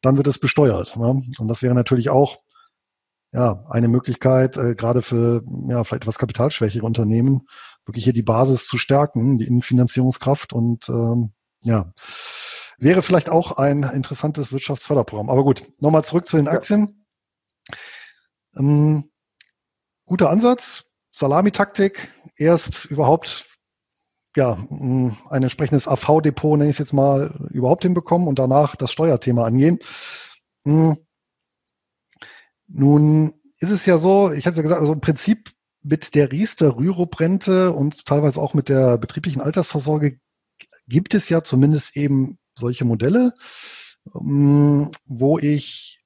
[0.00, 0.96] dann wird es besteuert.
[0.96, 1.22] Ne?
[1.38, 2.38] Und das wäre natürlich auch
[3.32, 7.46] ja, eine Möglichkeit, äh, gerade für ja, vielleicht etwas kapitalschwächere Unternehmen,
[7.84, 11.92] wirklich hier die Basis zu stärken, die Innenfinanzierungskraft und ähm, ja,
[12.78, 15.30] wäre vielleicht auch ein interessantes Wirtschaftsförderprogramm.
[15.30, 17.06] Aber gut, nochmal zurück zu den Aktien.
[17.68, 17.76] Ja.
[18.58, 19.10] Ähm,
[20.04, 23.48] guter Ansatz, Salamitaktik, erst überhaupt
[24.36, 29.46] ja, ein entsprechendes AV-Depot, nenne ich es jetzt mal, überhaupt hinbekommen und danach das Steuerthema
[29.46, 29.78] angehen.
[30.64, 30.98] Hm.
[32.68, 36.32] Nun ist es ja so, ich hatte es ja gesagt, also im Prinzip mit der
[36.32, 40.18] Riester-Rürup-Rente und teilweise auch mit der betrieblichen Altersvorsorge
[40.86, 43.32] gibt es ja zumindest eben solche Modelle,
[44.12, 46.04] hm, wo ich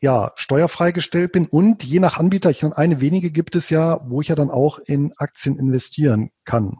[0.00, 4.20] ja steuerfrei gestellt bin und je nach Anbieter, ich eine wenige gibt es ja, wo
[4.20, 6.78] ich ja dann auch in Aktien investieren kann.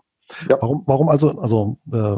[0.49, 0.59] Ja.
[0.61, 2.17] Warum, warum also, also äh,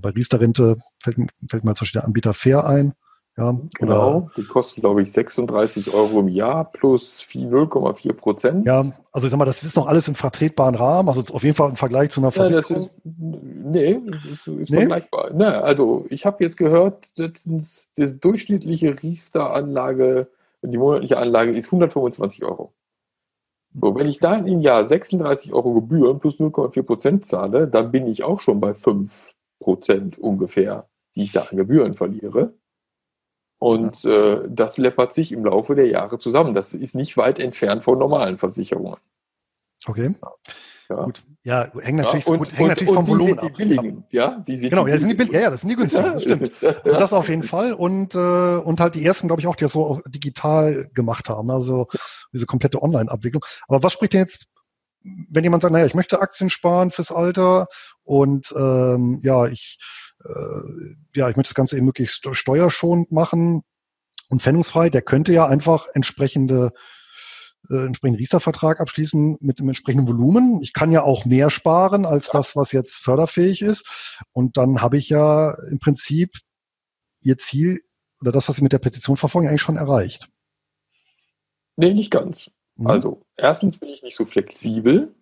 [0.00, 2.94] bei Riester-Rente fällt, fällt mir zum Beispiel der Anbieter Fair ein.
[3.36, 8.64] Ja, genau, die kosten, glaube ich, 36 Euro im Jahr plus 0,4 Prozent.
[8.66, 11.56] Ja, also ich sag mal, das ist noch alles im vertretbaren Rahmen, also auf jeden
[11.56, 12.90] Fall im Vergleich zu einer Versicherung.
[13.04, 13.10] Ja,
[13.64, 14.78] nee, das ist, ist nee?
[14.78, 15.32] vergleichbar.
[15.32, 20.28] Nee, also ich habe jetzt gehört, letztens, das durchschnittliche Riester-Anlage,
[20.62, 22.72] die monatliche Anlage ist 125 Euro.
[23.74, 28.06] So, wenn ich da im Jahr 36 Euro Gebühren plus 0,4 Prozent zahle, dann bin
[28.06, 32.54] ich auch schon bei 5 Prozent ungefähr, die ich da an Gebühren verliere.
[33.58, 36.54] Und äh, das läppert sich im Laufe der Jahre zusammen.
[36.54, 38.98] Das ist nicht weit entfernt von normalen Versicherungen.
[39.86, 40.14] Okay.
[40.88, 41.04] Ja.
[41.04, 41.22] Gut.
[41.42, 43.52] Ja, hängt natürlich, ja, und, gut, hängt und, natürlich und vom Volumen ab.
[43.56, 45.76] Billigen, ja, die sind genau, die ja, das sind die, ja, ja, das sind die
[45.76, 46.52] günstigen, das stimmt.
[46.62, 47.72] Also das auf jeden Fall.
[47.72, 51.50] Und, äh, und halt die ersten, glaube ich, auch, die das so digital gemacht haben.
[51.50, 51.88] Also
[52.32, 53.44] diese komplette Online-Abwicklung.
[53.68, 54.48] Aber was spricht denn jetzt,
[55.02, 57.68] wenn jemand sagt, naja, ich möchte Aktien sparen fürs Alter
[58.04, 59.78] und ähm, ja, ich
[60.24, 63.62] äh, ja, ich möchte das Ganze eben möglichst steuerschonend machen
[64.28, 66.72] und pfändungsfrei, der könnte ja einfach entsprechende
[67.70, 70.62] äh, entsprechenden Riester-Vertrag abschließen mit dem entsprechenden Volumen.
[70.62, 74.18] Ich kann ja auch mehr sparen als das, was jetzt förderfähig ist.
[74.32, 76.38] Und dann habe ich ja im Prinzip
[77.22, 77.80] Ihr Ziel
[78.20, 80.28] oder das, was Sie mit der Petition verfolgen, eigentlich schon erreicht.
[81.76, 82.50] Nee, nicht ganz.
[82.76, 82.86] Mhm.
[82.86, 85.14] Also, erstens bin ich nicht so flexibel.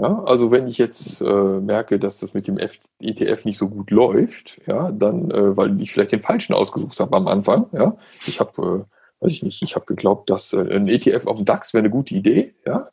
[0.00, 1.24] Ja, also wenn ich jetzt äh,
[1.60, 5.80] merke, dass das mit dem F ETF nicht so gut läuft, ja, dann, äh, weil
[5.80, 9.62] ich vielleicht den falschen ausgesucht habe am Anfang, ja, ich habe, äh, weiß ich nicht,
[9.62, 12.90] ich habe geglaubt, dass äh, ein ETF auf dem DAX wäre eine gute Idee, ja,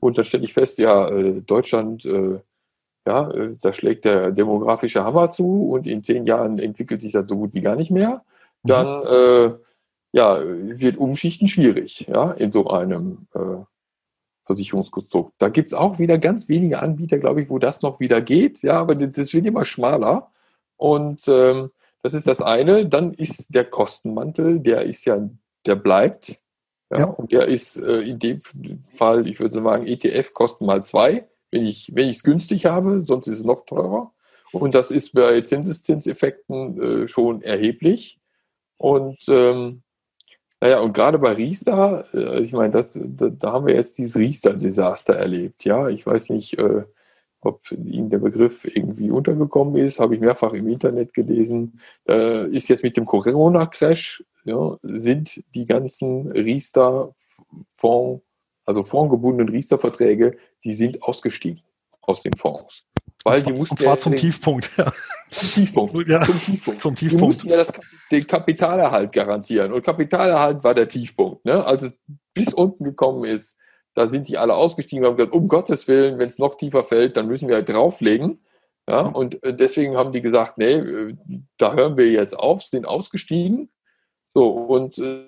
[0.00, 2.40] und dann stelle ich fest, ja, äh, Deutschland, äh,
[3.06, 7.36] ja, da schlägt der demografische Hammer zu und in zehn Jahren entwickelt sich das so
[7.36, 8.24] gut wie gar nicht mehr,
[8.64, 8.68] mhm.
[8.68, 9.58] dann,
[10.12, 13.28] ja, wird Umschichten schwierig, ja, in so einem
[14.46, 15.34] Versicherungskonstrukt.
[15.38, 18.62] Da gibt es auch wieder ganz wenige Anbieter, glaube ich, wo das noch wieder geht.
[18.62, 20.30] Ja, aber das wird immer schmaler.
[20.76, 21.70] Und ähm,
[22.02, 22.86] das ist das eine.
[22.86, 25.28] Dann ist der Kostenmantel, der ist ja,
[25.66, 26.40] der bleibt.
[26.90, 27.04] Ja, ja.
[27.06, 28.40] Und der ist äh, in dem
[28.94, 33.26] Fall, ich würde sagen, ETF kosten mal zwei, wenn ich wenn es günstig habe, sonst
[33.26, 34.12] ist es noch teurer.
[34.52, 38.18] Und das ist bei Zinseszinseffekten äh, schon erheblich.
[38.78, 39.82] Und ähm,
[40.60, 44.16] naja, und gerade bei Riester, äh, ich meine, das, da, da, haben wir jetzt dieses
[44.16, 45.64] Riester-Desaster erlebt.
[45.64, 46.84] Ja, ich weiß nicht, äh,
[47.40, 51.80] ob Ihnen der Begriff irgendwie untergekommen ist, habe ich mehrfach im Internet gelesen.
[52.06, 58.24] Ist jetzt mit dem Corona-Crash, ja, sind die ganzen Riester-Fonds,
[58.64, 61.62] also fondgebundenen Riester-Verträge, die sind ausgestiegen
[62.00, 62.84] aus den Fonds.
[63.24, 64.70] Weil die mussten und zwar ja zum Tiefpunkt.
[64.76, 64.92] Ja.
[65.30, 66.08] Zum Tiefpunkt.
[66.08, 66.24] Ja.
[66.24, 66.82] Zum Tiefpunkt.
[66.82, 67.22] Zum Tiefpunkt.
[67.22, 67.72] Die mussten ja das,
[68.12, 69.72] den Kapitalerhalt garantieren.
[69.72, 71.44] Und Kapitalerhalt war der Tiefpunkt.
[71.44, 71.64] Ne?
[71.64, 71.92] Als es
[72.32, 73.56] bis unten gekommen ist,
[73.94, 76.84] da sind die alle ausgestiegen und haben gesagt, um Gottes Willen, wenn es noch tiefer
[76.84, 78.44] fällt, dann müssen wir halt drauflegen.
[78.88, 81.16] Ja, und äh, deswegen haben die gesagt, nee, äh,
[81.56, 83.70] da hören wir jetzt auf, sind ausgestiegen.
[84.36, 85.24] So, und äh,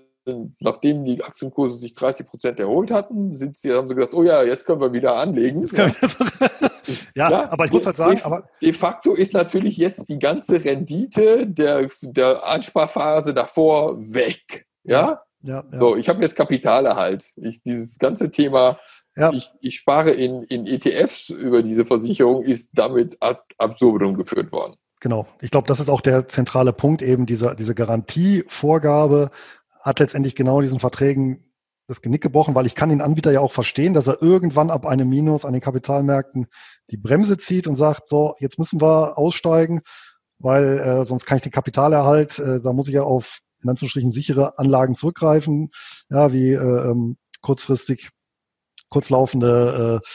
[0.61, 4.42] nachdem die Aktienkurse sich 30 Prozent erholt hatten, sind sie, haben sie gesagt, oh ja,
[4.42, 5.66] jetzt können wir wieder anlegen.
[5.73, 5.87] Ja.
[7.14, 10.18] ja, ja, aber ich muss halt sagen, de, aber de facto ist natürlich jetzt die
[10.18, 14.66] ganze Rendite der, der Ansparphase davor weg.
[14.85, 15.79] Ja, ja, ja.
[15.79, 17.33] So, ich habe jetzt Kapitalerhalt.
[17.37, 18.79] Ich, dieses ganze Thema,
[19.33, 24.77] ich, ich spare in, in ETFs über diese Versicherung, ist damit ad absurdum geführt worden.
[25.01, 25.27] Genau.
[25.41, 29.31] Ich glaube, das ist auch der zentrale Punkt, eben diese, diese Garantievorgabe
[29.81, 31.45] hat letztendlich genau diesen Verträgen
[31.87, 34.85] das Genick gebrochen, weil ich kann den Anbieter ja auch verstehen, dass er irgendwann ab
[34.85, 36.47] einem Minus an den Kapitalmärkten
[36.91, 39.81] die Bremse zieht und sagt, so, jetzt müssen wir aussteigen,
[40.39, 44.13] weil äh, sonst kann ich den Kapitalerhalt, äh, da muss ich ja auf in Anführungsstrichen
[44.13, 45.71] sichere Anlagen zurückgreifen,
[46.11, 48.11] ja, wie äh, ähm, kurzfristig
[48.89, 50.09] kurzlaufende äh,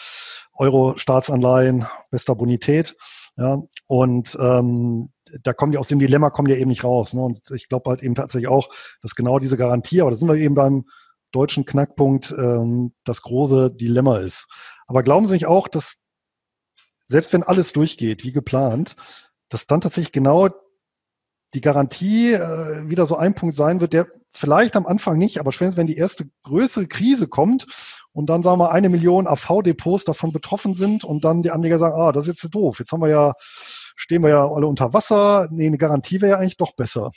[0.54, 2.96] Euro-Staatsanleihen bester Bonität.
[3.36, 7.14] Ja, und ähm, da kommen die aus dem Dilemma kommen die eben nicht raus.
[7.14, 7.22] Ne?
[7.22, 8.70] Und ich glaube halt eben tatsächlich auch,
[9.02, 10.86] dass genau diese Garantie, aber da sind wir eben beim
[11.32, 14.48] deutschen Knackpunkt, ähm, das große Dilemma ist.
[14.86, 16.06] Aber glauben Sie nicht auch, dass
[17.08, 18.96] selbst wenn alles durchgeht, wie geplant,
[19.50, 20.50] dass dann tatsächlich genau
[21.54, 25.52] die Garantie äh, wieder so ein Punkt sein wird, der vielleicht am Anfang nicht, aber
[25.52, 27.68] spätestens wenn die erste größere Krise kommt
[28.12, 31.96] und dann sagen wir eine Million AV-Depots davon betroffen sind und dann die Anleger sagen,
[31.96, 35.48] ah, das ist jetzt doof, jetzt haben wir ja, stehen wir ja alle unter Wasser,
[35.52, 37.12] nee, eine Garantie wäre ja eigentlich doch besser.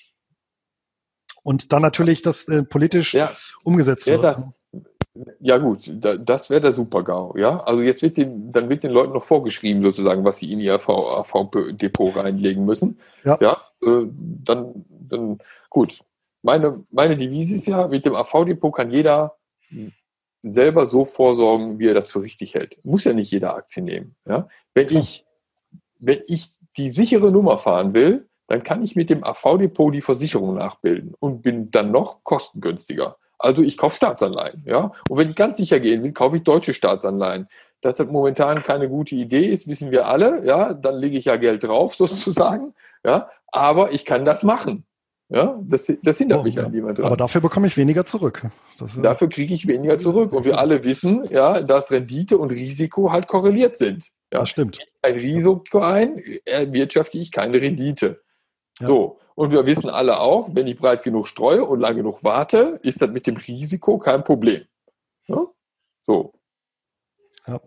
[1.42, 3.30] Und dann natürlich das äh, politisch ja,
[3.62, 4.24] umgesetzt wird.
[4.24, 4.46] Das,
[5.40, 7.60] ja gut, das wäre der Super-GAU, ja.
[7.60, 10.74] Also jetzt wird den, dann wird den Leuten noch vorgeschrieben sozusagen, was sie in ihr
[10.74, 12.98] AV-Depot reinlegen müssen.
[13.24, 13.38] Ja.
[13.40, 15.38] ja äh, dann, dann
[15.70, 16.00] gut.
[16.46, 19.34] Meine, meine Devise ist ja, mit dem AV-Depot kann jeder
[20.44, 22.78] selber so vorsorgen, wie er das für richtig hält.
[22.84, 24.14] Muss ja nicht jeder Aktien nehmen.
[24.28, 24.46] Ja?
[24.72, 25.26] Wenn, ich,
[25.98, 30.54] wenn ich die sichere Nummer fahren will, dann kann ich mit dem AV-Depot die Versicherung
[30.54, 33.16] nachbilden und bin dann noch kostengünstiger.
[33.40, 34.62] Also ich kaufe Staatsanleihen.
[34.66, 34.92] Ja?
[35.08, 37.48] Und wenn ich ganz sicher gehen will, kaufe ich deutsche Staatsanleihen.
[37.80, 40.46] Dass das momentan keine gute Idee ist, wissen wir alle.
[40.46, 40.74] Ja?
[40.74, 42.72] Dann lege ich ja Geld drauf sozusagen.
[43.04, 43.30] Ja?
[43.48, 44.86] Aber ich kann das machen.
[45.28, 46.64] Ja, das, das hindert oh, mich ja.
[46.64, 47.06] an niemand dran.
[47.06, 48.46] Aber dafür bekomme ich weniger zurück.
[48.78, 50.32] Das, dafür kriege ich weniger zurück.
[50.32, 54.12] Und wir alle wissen, ja, dass Rendite und Risiko halt korreliert sind.
[54.32, 54.40] Ja?
[54.40, 54.78] Das stimmt.
[55.02, 58.22] Ein Risiko ein, erwirtschafte ich keine Rendite.
[58.80, 58.86] Ja.
[58.86, 59.18] So.
[59.34, 63.02] Und wir wissen alle auch, wenn ich breit genug streue und lang genug warte, ist
[63.02, 64.62] das mit dem Risiko kein Problem.
[65.26, 65.44] Ja?
[66.02, 66.32] So.
[67.46, 67.60] Ja.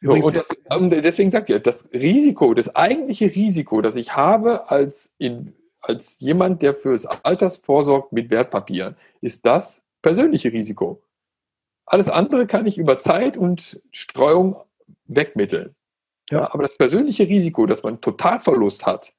[0.00, 4.70] so und, das, und, deswegen sagt ihr, das Risiko, das eigentliche Risiko, das ich habe
[4.70, 5.54] als, in,
[5.88, 11.02] als jemand, der fürs Alters vorsorgt mit Wertpapieren, ist das persönliche Risiko.
[11.86, 14.56] Alles andere kann ich über Zeit und Streuung
[15.06, 15.74] wegmitteln.
[16.28, 16.52] Ja.
[16.52, 19.14] aber das persönliche Risiko, dass man Totalverlust hat,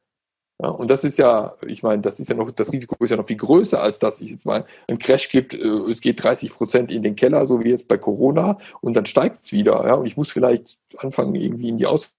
[0.60, 3.16] ja, und das ist ja, ich meine, das ist ja noch, das Risiko ist ja
[3.18, 5.60] noch viel größer, als dass es jetzt mal einen Crash gibt, äh,
[5.92, 9.44] es geht 30 Prozent in den Keller, so wie jetzt bei Corona, und dann steigt
[9.44, 9.86] es wieder.
[9.86, 12.16] Ja, und ich muss vielleicht anfangen, irgendwie in die, Aus,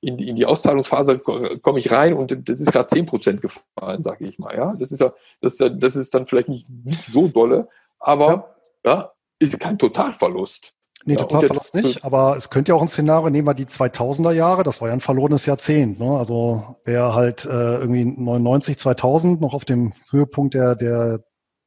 [0.00, 4.26] in, in die Auszahlungsphase komme ich rein und das ist gerade 10 Prozent gefallen, sage
[4.26, 4.56] ich mal.
[4.56, 7.68] Ja, das ist ja, das, das ist dann vielleicht nicht, nicht so dolle,
[8.00, 8.92] aber ja.
[8.92, 10.75] ja ist kein Totalverlust.
[11.06, 14.32] Nee, ja, Totalverlust nicht, aber es könnte ja auch ein Szenario nehmen wir die 2000er
[14.32, 16.00] Jahre, das war ja ein verlorenes Jahrzehnt.
[16.00, 16.18] Ne?
[16.18, 21.20] Also wer halt äh, irgendwie 99, 2000 noch auf dem Höhepunkt der, der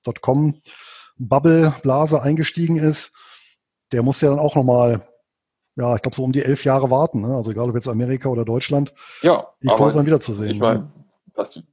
[0.03, 3.13] Dotcom-Bubble-Blase eingestiegen ist,
[3.93, 5.07] der muss ja dann auch nochmal,
[5.77, 7.21] ja, ich glaube so um die elf Jahre warten.
[7.21, 7.33] Ne?
[7.33, 10.51] Also egal ob jetzt Amerika oder Deutschland, ja, die Kurse dann wiederzusehen.
[10.51, 10.91] Ich meine,
[11.33, 11.63] das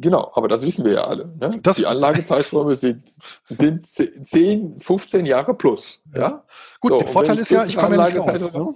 [0.00, 1.26] Genau, aber das wissen wir ja alle.
[1.38, 1.50] Ne?
[1.76, 3.02] Die Anlagezeiträume sind,
[3.48, 6.00] sind 10, 15 Jahre plus.
[6.14, 6.44] Ja?
[6.80, 8.52] Gut, so, der Vorteil ist ja, ich komme ja nicht raus.
[8.52, 8.74] Ne?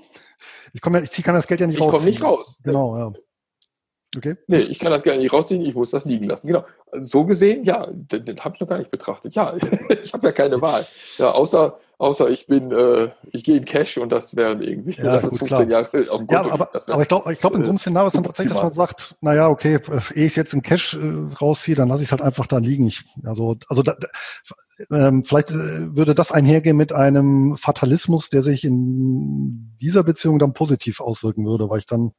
[0.75, 1.93] Ich, komme ja, ich ziehe kann das Geld ja nicht ich raus.
[1.93, 2.59] Ich komme nicht raus.
[2.63, 3.13] Genau, ja.
[4.17, 4.37] Okay.
[4.47, 6.47] Nee, ich kann das Geld nicht rausziehen, ich muss das liegen lassen.
[6.47, 6.65] Genau.
[6.93, 9.35] So gesehen, ja, den, den habe ich noch gar nicht betrachtet.
[9.35, 9.55] Ja,
[10.03, 10.87] ich habe ja keine Wahl.
[11.19, 15.13] Ja, außer Außer ich bin, äh, ich gehe in Cash und das wären irgendwie, ja,
[15.13, 16.33] das ist 15 Jahre auf dem Konto.
[16.33, 18.63] Ja, aber, aber ich glaube, ich glaub, in so einem Szenario ist dann tatsächlich, dass
[18.63, 19.79] man sagt, naja, okay,
[20.15, 22.59] ehe ich es jetzt in Cash äh, rausziehe, dann lasse ich es halt einfach da
[22.59, 22.89] liegen.
[22.89, 23.97] Ich, also, also da,
[24.91, 30.53] ähm, vielleicht äh, würde das einhergehen mit einem Fatalismus, der sich in dieser Beziehung dann
[30.53, 32.13] positiv auswirken würde, weil ich dann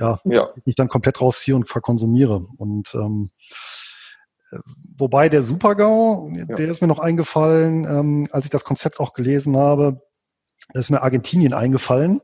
[0.00, 0.48] ja, ja.
[0.64, 2.46] mich dann komplett rausziehe und verkonsumiere.
[2.58, 3.30] Und ähm,
[4.96, 6.44] Wobei der Supergau, ja.
[6.44, 10.02] der ist mir noch eingefallen, ähm, als ich das Konzept auch gelesen habe,
[10.72, 12.20] da ist mir Argentinien eingefallen,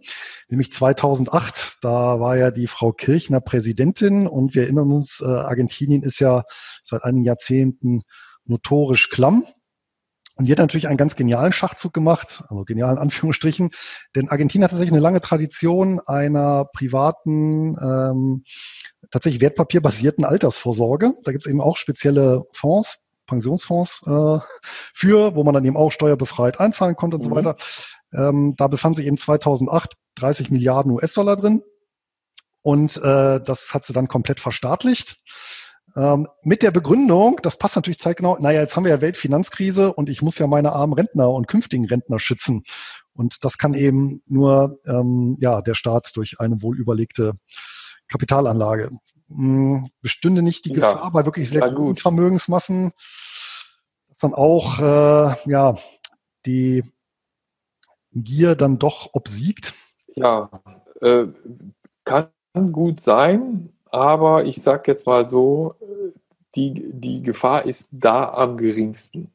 [0.48, 1.78] nämlich 2008.
[1.82, 6.44] Da war ja die Frau Kirchner Präsidentin und wir erinnern uns, äh, Argentinien ist ja
[6.84, 8.02] seit einigen Jahrzehnten
[8.44, 9.44] notorisch klamm.
[10.37, 13.70] Und die hat natürlich einen ganz genialen Schachzug gemacht, also genialen Anführungsstrichen,
[14.14, 18.45] denn Argentinien hat tatsächlich eine lange Tradition einer privaten, ähm,
[19.11, 21.12] tatsächlich wertpapierbasierten Altersvorsorge.
[21.24, 24.39] Da gibt es eben auch spezielle Fonds, Pensionsfonds äh,
[24.95, 27.28] für, wo man dann eben auch steuerbefreit einzahlen konnte und mhm.
[27.28, 27.57] so weiter.
[28.12, 31.62] Ähm, da befand sich eben 2008 30 Milliarden US-Dollar drin.
[32.62, 35.18] Und äh, das hat sie dann komplett verstaatlicht.
[35.97, 40.11] Ähm, mit der Begründung, das passt natürlich zeitgenau, naja, jetzt haben wir ja Weltfinanzkrise und
[40.11, 42.64] ich muss ja meine armen Rentner und künftigen Rentner schützen.
[43.14, 47.32] Und das kann eben nur ähm, ja, der Staat durch eine wohlüberlegte
[48.09, 48.90] Kapitalanlage.
[49.28, 50.74] Hm, bestünde nicht die ja.
[50.74, 52.92] Gefahr bei wirklich sehr ja, guten Vermögensmassen,
[54.09, 55.76] dass dann auch äh, ja,
[56.44, 56.84] die
[58.12, 59.74] Gier dann doch obsiegt?
[60.14, 60.51] Ja,
[61.01, 61.26] äh,
[62.05, 62.30] kann
[62.72, 65.74] gut sein, aber ich sage jetzt mal so,
[66.55, 69.32] die, die Gefahr ist da am geringsten.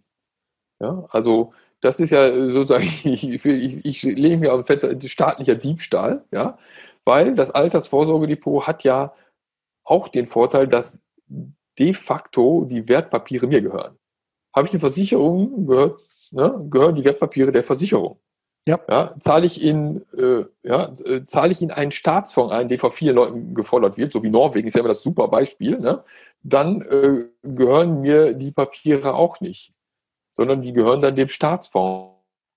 [0.80, 6.26] Ja, also das ist ja sozusagen, ich, ich, ich lege mir auf Fenster, staatlicher Diebstahl,
[6.32, 6.60] ja,
[7.06, 9.16] weil das Altersvorsorgedepot hat ja
[9.84, 11.00] auch den Vorteil, dass
[11.80, 13.98] de facto die Wertpapiere mir gehören.
[14.56, 16.00] Habe ich eine Versicherung, gehört,
[16.30, 18.20] ne, gehören die Wertpapiere der Versicherung.
[18.66, 18.80] Ja.
[18.90, 22.92] ja zahle ich in, äh, ja, äh, zahle ich in einen Staatsfonds ein, der von
[22.92, 26.04] vielen Leuten gefordert wird, so wie Norwegen ist ja immer das super Beispiel, ne?
[26.44, 29.74] dann äh, gehören mir die Papiere auch nicht,
[30.36, 32.12] sondern die gehören dann dem Staatsfonds.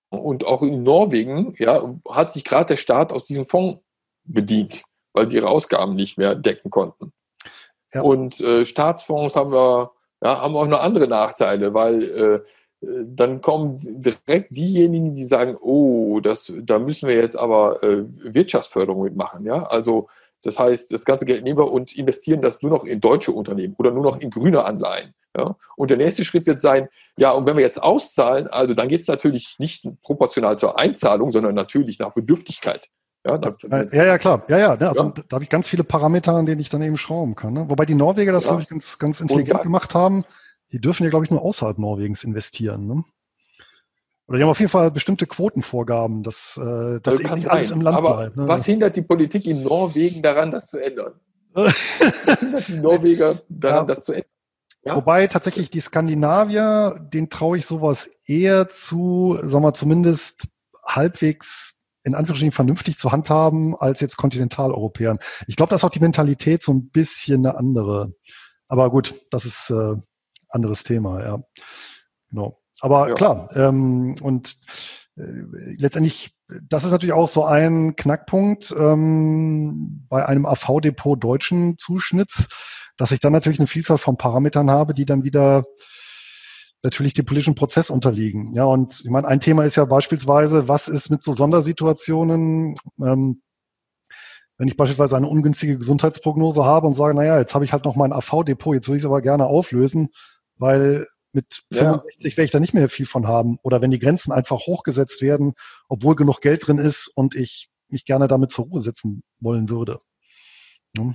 [0.09, 3.81] Und auch in Norwegen ja, hat sich gerade der Staat aus diesem Fonds
[4.23, 4.83] bedient,
[5.13, 7.11] weil sie ihre Ausgaben nicht mehr decken konnten.
[7.93, 8.01] Ja.
[8.01, 9.91] Und äh, Staatsfonds haben wir,
[10.23, 12.39] ja, haben auch noch andere Nachteile, weil äh,
[12.81, 19.03] dann kommen direkt diejenigen, die sagen, oh, das, da müssen wir jetzt aber äh, Wirtschaftsförderung
[19.03, 19.45] mitmachen.
[19.45, 19.63] Ja?
[19.63, 20.07] Also
[20.43, 23.75] das heißt, das ganze Geld nehmen wir und investieren das nur noch in deutsche Unternehmen
[23.77, 25.13] oder nur noch in grüne Anleihen.
[25.35, 25.55] Ja?
[25.75, 29.01] Und der nächste Schritt wird sein, ja, und wenn wir jetzt auszahlen, also dann geht
[29.01, 32.87] es natürlich nicht proportional zur Einzahlung, sondern natürlich nach Bedürftigkeit.
[33.25, 33.39] Ja,
[33.91, 34.43] ja, ja, klar.
[34.49, 34.75] Ja, ja.
[34.75, 34.87] Ne?
[34.87, 35.13] Also ja.
[35.27, 37.53] da habe ich ganz viele Parameter, an denen ich dann eben schrauben kann.
[37.53, 37.65] Ne?
[37.67, 38.51] Wobei die Norweger das, ja.
[38.51, 40.25] glaube ich, ganz, ganz intelligent gemacht haben
[40.71, 42.87] die dürfen ja, glaube ich, nur außerhalb Norwegens investieren.
[42.87, 43.03] Ne?
[44.27, 47.81] Oder die haben auf jeden Fall bestimmte Quotenvorgaben, dass, äh, dass eben nicht alles im
[47.81, 48.37] Land aber bleibt.
[48.37, 48.47] Ne?
[48.47, 51.13] Was hindert die Politik in Norwegen daran, das zu ändern?
[51.53, 53.95] was hindert die Norweger daran, ja.
[53.95, 54.29] das zu ändern?
[54.83, 54.95] Ja.
[54.95, 60.47] Wobei tatsächlich die Skandinavier, den traue ich sowas eher zu, sagen wir zumindest
[60.85, 65.17] halbwegs in Anführungsstrichen vernünftig zu handhaben als jetzt Kontinentaleuropäern.
[65.47, 68.13] Ich glaube, da ist auch die Mentalität so ein bisschen eine andere.
[68.67, 69.95] Aber gut, das ist äh,
[70.55, 71.43] anderes Thema, ja.
[72.29, 72.59] Genau.
[72.81, 73.15] Aber ja.
[73.15, 74.57] klar, ähm, und
[75.17, 75.23] äh,
[75.77, 76.35] letztendlich,
[76.69, 82.49] das ist natürlich auch so ein Knackpunkt ähm, bei einem AV-Depot deutschen Zuschnitts,
[82.97, 85.63] dass ich dann natürlich eine Vielzahl von Parametern habe, die dann wieder
[86.83, 88.53] natürlich dem politischen Prozess unterliegen.
[88.53, 93.41] Ja, und ich meine, ein Thema ist ja beispielsweise, was ist mit so Sondersituationen, ähm,
[94.57, 97.95] wenn ich beispielsweise eine ungünstige Gesundheitsprognose habe und sage, naja, jetzt habe ich halt noch
[97.95, 100.09] mein AV-Depot, jetzt würde ich es aber gerne auflösen,
[100.57, 102.37] weil mit 65 ja.
[102.37, 103.57] werde ich da nicht mehr viel von haben.
[103.61, 105.53] Oder wenn die Grenzen einfach hochgesetzt werden,
[105.89, 109.99] obwohl genug Geld drin ist und ich mich gerne damit zur Ruhe setzen wollen würde.
[110.97, 111.13] Ja.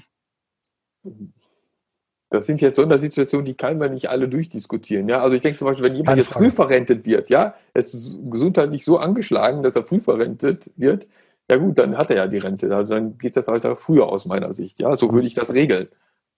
[2.29, 5.09] Das sind jetzt Sondersituationen, die kann man nicht alle durchdiskutieren.
[5.09, 5.21] Ja?
[5.21, 8.85] Also ich denke zum Beispiel, wenn jemand jetzt früh verrentet wird, ja, es ist gesundheitlich
[8.85, 11.09] so angeschlagen, dass er früh verrentet wird,
[11.51, 12.73] ja gut, dann hat er ja die Rente.
[12.75, 14.81] Also dann geht das Alter früher aus meiner Sicht.
[14.81, 15.89] Ja, so würde ich das regeln.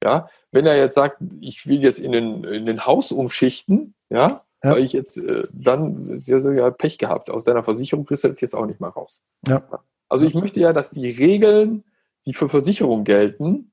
[0.03, 4.44] Ja, wenn er jetzt sagt, ich will jetzt in den, in den Haus umschichten, ja,
[4.62, 4.72] ja.
[4.72, 7.30] weil ich jetzt äh, dann ja, ja Pech gehabt.
[7.30, 9.22] Aus deiner Versicherung kriegst du das jetzt auch nicht mal raus.
[9.46, 9.62] Ja.
[10.09, 11.84] Also ich möchte ja, dass die Regeln,
[12.26, 13.72] die für Versicherung gelten,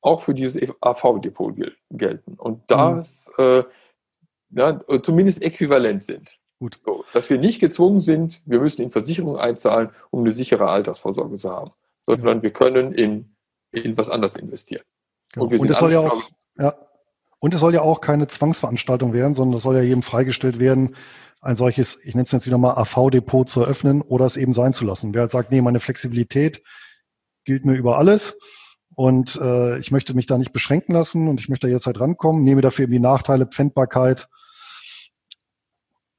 [0.00, 1.54] auch für dieses AV-Depot
[1.90, 2.34] gelten.
[2.34, 3.44] Und das mhm.
[3.44, 3.64] äh,
[4.50, 6.38] ja, zumindest äquivalent sind.
[6.58, 6.80] Gut.
[6.84, 11.38] So, dass wir nicht gezwungen sind, wir müssen in Versicherung einzahlen, um eine sichere Altersvorsorge
[11.38, 11.72] zu haben,
[12.04, 13.36] sondern wir können in,
[13.72, 14.84] in was anderes investieren.
[15.32, 15.46] Genau.
[15.46, 16.22] Und, und es soll ja auch,
[16.56, 16.74] ja,
[17.38, 20.96] und es soll ja auch keine Zwangsveranstaltung werden, sondern es soll ja jedem freigestellt werden,
[21.40, 24.72] ein solches, ich nenne es jetzt wieder mal AV-Depot zu eröffnen oder es eben sein
[24.72, 25.14] zu lassen.
[25.14, 26.62] Wer halt sagt, nee, meine Flexibilität
[27.44, 28.38] gilt mir über alles
[28.94, 32.00] und äh, ich möchte mich da nicht beschränken lassen und ich möchte da jetzt halt
[32.00, 34.28] rankommen, nehme dafür eben die Nachteile, Pfändbarkeit,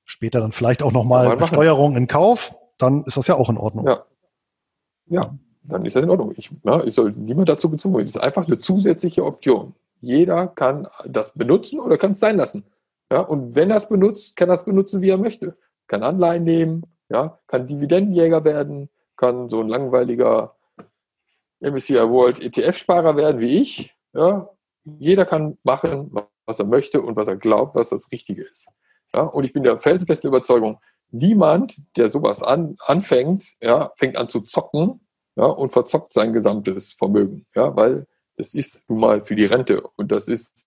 [0.06, 3.88] später dann vielleicht auch nochmal Besteuerung in Kauf, dann ist das ja auch in Ordnung.
[3.88, 4.06] Ja.
[5.10, 5.38] Ja,
[5.68, 6.34] dann ist das in Ordnung.
[6.38, 8.08] Ich, ja, ich soll niemand dazu gezwungen werden.
[8.08, 9.74] Es ist einfach eine zusätzliche Option.
[10.02, 12.64] Jeder kann das benutzen oder kann es sein lassen.
[13.12, 15.58] Ja, und wenn er es benutzt, kann er es benutzen, wie er möchte.
[15.88, 20.56] Kann Anleihen nehmen, ja, kann Dividendenjäger werden, kann so ein langweiliger
[21.60, 23.96] MSCI World ETF-Sparer werden wie ich.
[24.14, 24.50] Ja,
[24.84, 26.12] jeder kann machen,
[26.46, 28.68] was er möchte und was er glaubt, was das Richtige ist.
[29.14, 30.80] Ja, und ich bin der felsenfesten Überzeugung,
[31.12, 35.02] niemand, der sowas an, anfängt, ja, fängt an zu zocken
[35.38, 37.46] ja, und verzockt sein gesamtes Vermögen.
[37.56, 38.08] Ja, weil
[38.38, 40.66] das ist nun mal für die Rente und das ist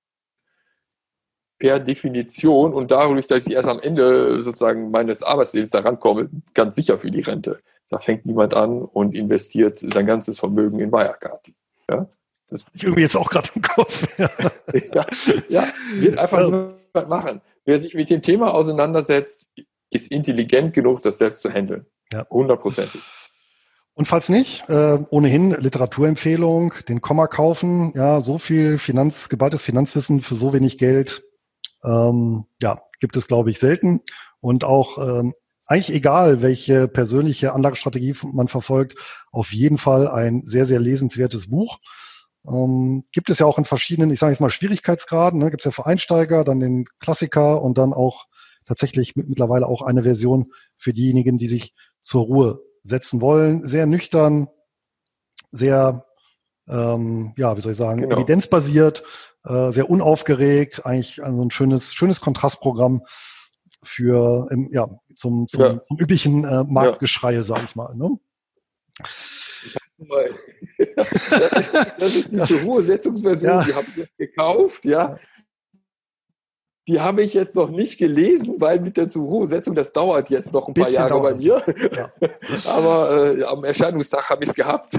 [1.58, 6.76] per Definition und dadurch, dass ich erst am Ende sozusagen meines Arbeitslebens da rankomme, ganz
[6.76, 7.60] sicher für die Rente.
[7.90, 11.50] Da fängt niemand an und investiert sein ganzes Vermögen in Wirecard.
[11.90, 12.08] Ja?
[12.48, 14.06] Das ich irgendwie jetzt auch gerade im Kopf.
[14.18, 15.06] ja,
[15.48, 15.64] ja,
[15.94, 16.46] wird einfach ja.
[16.48, 17.40] niemand machen.
[17.64, 19.46] Wer sich mit dem Thema auseinandersetzt,
[19.90, 21.86] ist intelligent genug, das selbst zu handeln.
[22.12, 22.26] Ja.
[22.30, 23.02] Hundertprozentig.
[24.00, 30.22] Und falls nicht, äh, ohnehin Literaturempfehlung, den Komma kaufen, ja, so viel Finanz, geballtes Finanzwissen
[30.22, 31.22] für so wenig Geld,
[31.84, 34.00] ähm, ja, gibt es, glaube ich, selten.
[34.40, 35.34] Und auch ähm,
[35.66, 38.94] eigentlich egal, welche persönliche Anlagestrategie man verfolgt,
[39.32, 41.76] auf jeden Fall ein sehr, sehr lesenswertes Buch.
[42.50, 45.38] Ähm, gibt es ja auch in verschiedenen, ich sage jetzt mal, Schwierigkeitsgraden.
[45.38, 45.50] Ne?
[45.50, 48.28] Gibt es ja für Einsteiger, dann den Klassiker und dann auch
[48.64, 53.66] tatsächlich mit, mittlerweile auch eine Version für diejenigen, die sich zur Ruhe setzen wollen.
[53.66, 54.48] Sehr nüchtern,
[55.50, 56.04] sehr,
[56.68, 58.16] ähm, ja, wie soll ich sagen, genau.
[58.16, 59.02] evidenzbasiert
[59.44, 63.02] äh, sehr unaufgeregt, eigentlich also ein schönes, schönes Kontrastprogramm
[63.82, 65.80] für ähm, ja, zum, zum, ja.
[65.86, 67.44] zum üblichen äh, Marktgeschreie, ja.
[67.44, 67.94] sage ich mal.
[67.94, 68.18] Ne?
[71.98, 73.64] das ist die zur Ruhe Setzungsversion, ja.
[73.64, 75.18] die habe ich gekauft, ja.
[76.90, 80.28] Die habe ich jetzt noch nicht gelesen, weil mit der zur Ruhe Setzung, das dauert
[80.28, 81.62] jetzt noch ein paar Jahre bei mir.
[81.96, 82.10] Ja.
[82.66, 84.98] Aber äh, am Erscheinungstag habe ich es gehabt.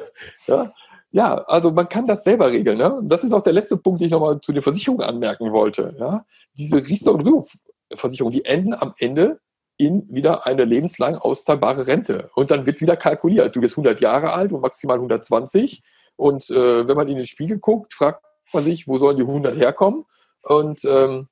[0.46, 0.72] ja.
[1.10, 2.78] Ja, also man kann das selber regeln.
[2.78, 3.00] Ne?
[3.02, 5.94] Das ist auch der letzte Punkt, den ich nochmal zu den Versicherungen anmerken wollte.
[5.98, 6.24] Ja?
[6.58, 9.38] Diese Riester- und Rürup-Versicherungen, die enden am Ende
[9.76, 12.30] in wieder eine lebenslang auszahlbare Rente.
[12.34, 13.54] Und dann wird wieder kalkuliert.
[13.54, 15.82] Du bist 100 Jahre alt und maximal 120.
[16.16, 18.22] Und äh, wenn man in den Spiegel guckt, fragt
[18.54, 20.06] man sich, wo sollen die 100 herkommen?
[20.46, 21.28] Und ähm,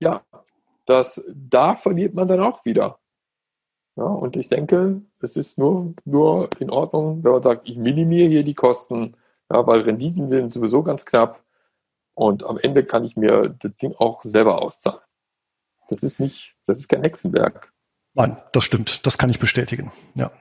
[0.00, 0.22] ja,
[0.86, 2.98] das, da verliert man dann auch wieder.
[3.94, 8.28] Ja, und ich denke, es ist nur, nur in Ordnung, wenn man sagt, ich minimiere
[8.28, 9.16] hier die Kosten,
[9.52, 11.44] ja, weil Renditen sind sowieso ganz knapp
[12.14, 15.00] und am Ende kann ich mir das Ding auch selber auszahlen.
[15.88, 17.70] Das ist nicht, das ist kein Hexenwerk.
[18.14, 19.06] Nein, das stimmt.
[19.06, 19.92] Das kann ich bestätigen.
[20.14, 20.32] Ja.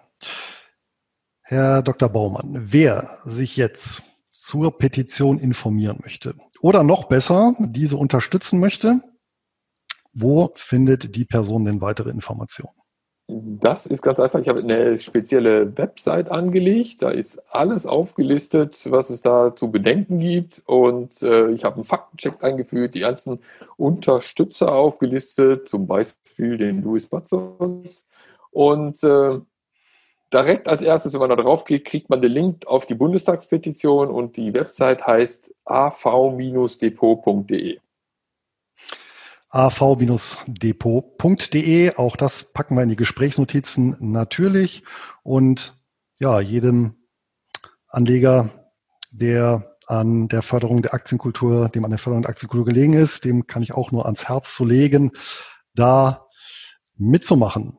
[1.41, 2.07] Herr Dr.
[2.07, 9.01] Baumann, wer sich jetzt zur Petition informieren möchte oder noch besser diese unterstützen möchte,
[10.13, 12.73] wo findet die Person denn weitere Informationen?
[13.27, 14.39] Das ist ganz einfach.
[14.39, 17.01] Ich habe eine spezielle Website angelegt.
[17.01, 20.61] Da ist alles aufgelistet, was es da zu bedenken gibt.
[20.65, 23.39] Und äh, ich habe einen Faktencheck eingeführt, die ganzen
[23.77, 28.05] Unterstützer aufgelistet, zum Beispiel den Louis Batzos.
[28.49, 29.39] Und äh,
[30.33, 34.37] direkt als erstes, wenn man da draufklickt, kriegt man den Link auf die Bundestagspetition und
[34.37, 36.59] die Website heißt av-depot.de
[39.51, 40.35] av-depot.de.
[41.95, 44.83] Auch das packen wir in die Gesprächsnotizen natürlich.
[45.23, 45.73] Und
[46.19, 46.95] ja, jedem
[47.87, 48.49] Anleger,
[49.11, 53.45] der an der Förderung der Aktienkultur, dem an der Förderung der Aktienkultur gelegen ist, dem
[53.45, 55.11] kann ich auch nur ans Herz zu legen,
[55.75, 56.27] da
[56.95, 57.77] mitzumachen.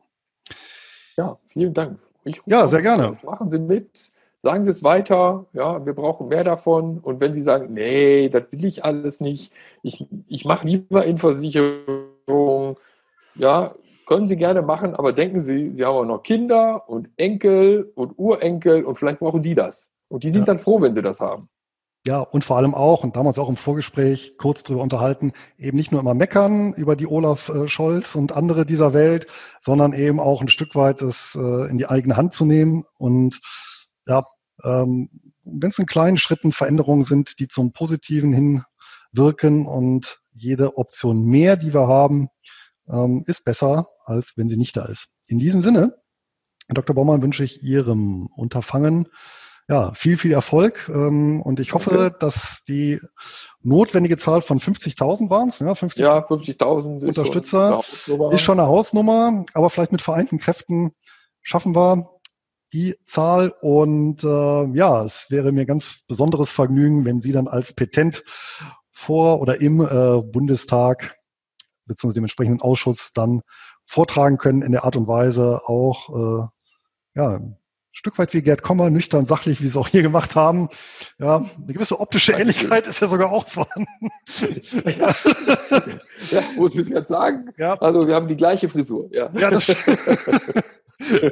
[1.17, 1.99] Ja, vielen Dank.
[2.45, 3.17] Ja, sehr gerne.
[3.23, 4.11] Machen Sie mit.
[4.41, 6.99] Sagen Sie es weiter, ja, wir brauchen mehr davon.
[6.99, 9.53] Und wenn Sie sagen, nee, das will ich alles nicht,
[9.83, 12.77] ich, ich mache lieber in Versicherung,
[13.35, 13.73] ja,
[14.05, 18.19] können Sie gerne machen, aber denken Sie, Sie haben auch noch Kinder und Enkel und
[18.19, 19.89] Urenkel und vielleicht brauchen die das.
[20.09, 20.45] Und die sind ja.
[20.53, 21.49] dann froh, wenn sie das haben.
[22.05, 25.93] Ja, und vor allem auch, und damals auch im Vorgespräch kurz drüber unterhalten, eben nicht
[25.93, 29.27] nur immer meckern über die Olaf äh, Scholz und andere dieser Welt,
[29.61, 33.39] sondern eben auch ein Stück weit das äh, in die eigene Hand zu nehmen und
[34.05, 34.23] ja,
[34.63, 35.09] ähm,
[35.45, 38.63] wenn es in kleinen Schritten Veränderungen sind, die zum Positiven hin
[39.13, 42.27] wirken und jede Option mehr, die wir haben,
[42.89, 45.07] ähm, ist besser, als wenn sie nicht da ist.
[45.27, 45.95] In diesem Sinne,
[46.69, 46.95] Dr.
[46.95, 49.07] Baumann, wünsche ich Ihrem Unterfangen
[49.69, 50.89] ja, viel, viel Erfolg.
[50.93, 52.15] Ähm, und ich hoffe, okay.
[52.19, 52.99] dass die
[53.61, 58.59] notwendige Zahl von 50.000 waren es, ja, 50 ja, 50.000 Unterstützer ist schon, ist schon
[58.59, 60.91] eine Hausnummer, aber vielleicht mit vereinten Kräften
[61.41, 62.09] schaffen wir
[62.73, 63.53] die Zahl.
[63.61, 68.23] Und äh, ja, es wäre mir ganz besonderes Vergnügen, wenn Sie dann als Petent
[68.91, 71.15] vor oder im äh, Bundestag
[71.85, 72.13] bzw.
[72.13, 73.41] dem entsprechenden Ausschuss dann
[73.85, 76.47] vortragen können in der Art und Weise auch äh,
[77.15, 77.39] ja,
[78.03, 80.67] Stück weit wie Gerd Kommer, nüchtern, sachlich, wie Sie auch hier gemacht haben.
[81.19, 84.09] Ja, eine gewisse optische Ähnlichkeit ist ja sogar auch vorhanden.
[84.99, 85.15] Ja,
[86.29, 87.51] ja muss ich jetzt sagen.
[87.57, 87.75] Ja.
[87.75, 89.07] Also wir haben die gleiche Frisur.
[89.13, 89.67] Ja, ja das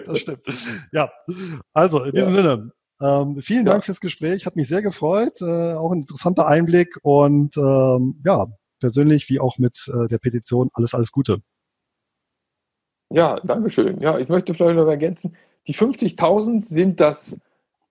[0.05, 0.39] das stimmt.
[0.93, 1.11] Ja,
[1.73, 2.41] also in diesem ja.
[2.41, 6.99] Sinne, ähm, vielen Dank fürs Gespräch, hat mich sehr gefreut, äh, auch ein interessanter Einblick
[7.01, 8.47] und ähm, ja,
[8.79, 11.41] persönlich wie auch mit äh, der Petition alles, alles Gute.
[13.09, 13.99] Ja, Dankeschön.
[13.99, 15.35] Ja, ich möchte vielleicht noch ergänzen,
[15.71, 17.37] die 50.000 sind das,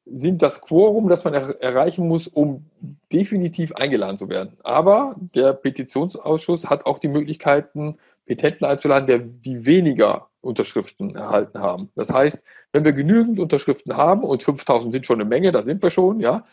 [0.05, 2.67] sind das Quorum, das man er erreichen muss, um
[3.11, 4.59] definitiv eingeladen zu werden.
[4.63, 11.91] Aber der Petitionsausschuss hat auch die Möglichkeiten, Petenten einzuladen, der, die weniger Unterschriften erhalten haben.
[11.95, 15.83] Das heißt, wenn wir genügend Unterschriften haben, und 5000 sind schon eine Menge, da sind
[15.83, 16.45] wir schon, ja,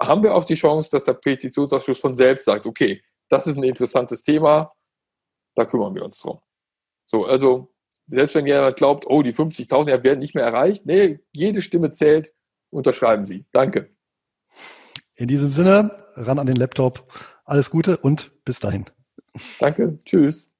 [0.00, 3.62] haben wir auch die Chance, dass der Petitionsausschuss von selbst sagt, okay, das ist ein
[3.62, 4.72] interessantes Thema,
[5.54, 6.40] da kümmern wir uns drum.
[7.06, 7.73] So, also
[8.08, 12.32] selbst wenn jemand glaubt, oh, die 50.000 werden nicht mehr erreicht, nee, jede Stimme zählt,
[12.70, 13.44] unterschreiben Sie.
[13.52, 13.90] Danke.
[15.16, 17.12] In diesem Sinne, ran an den Laptop.
[17.44, 18.86] Alles Gute und bis dahin.
[19.58, 19.98] Danke.
[20.04, 20.50] Tschüss.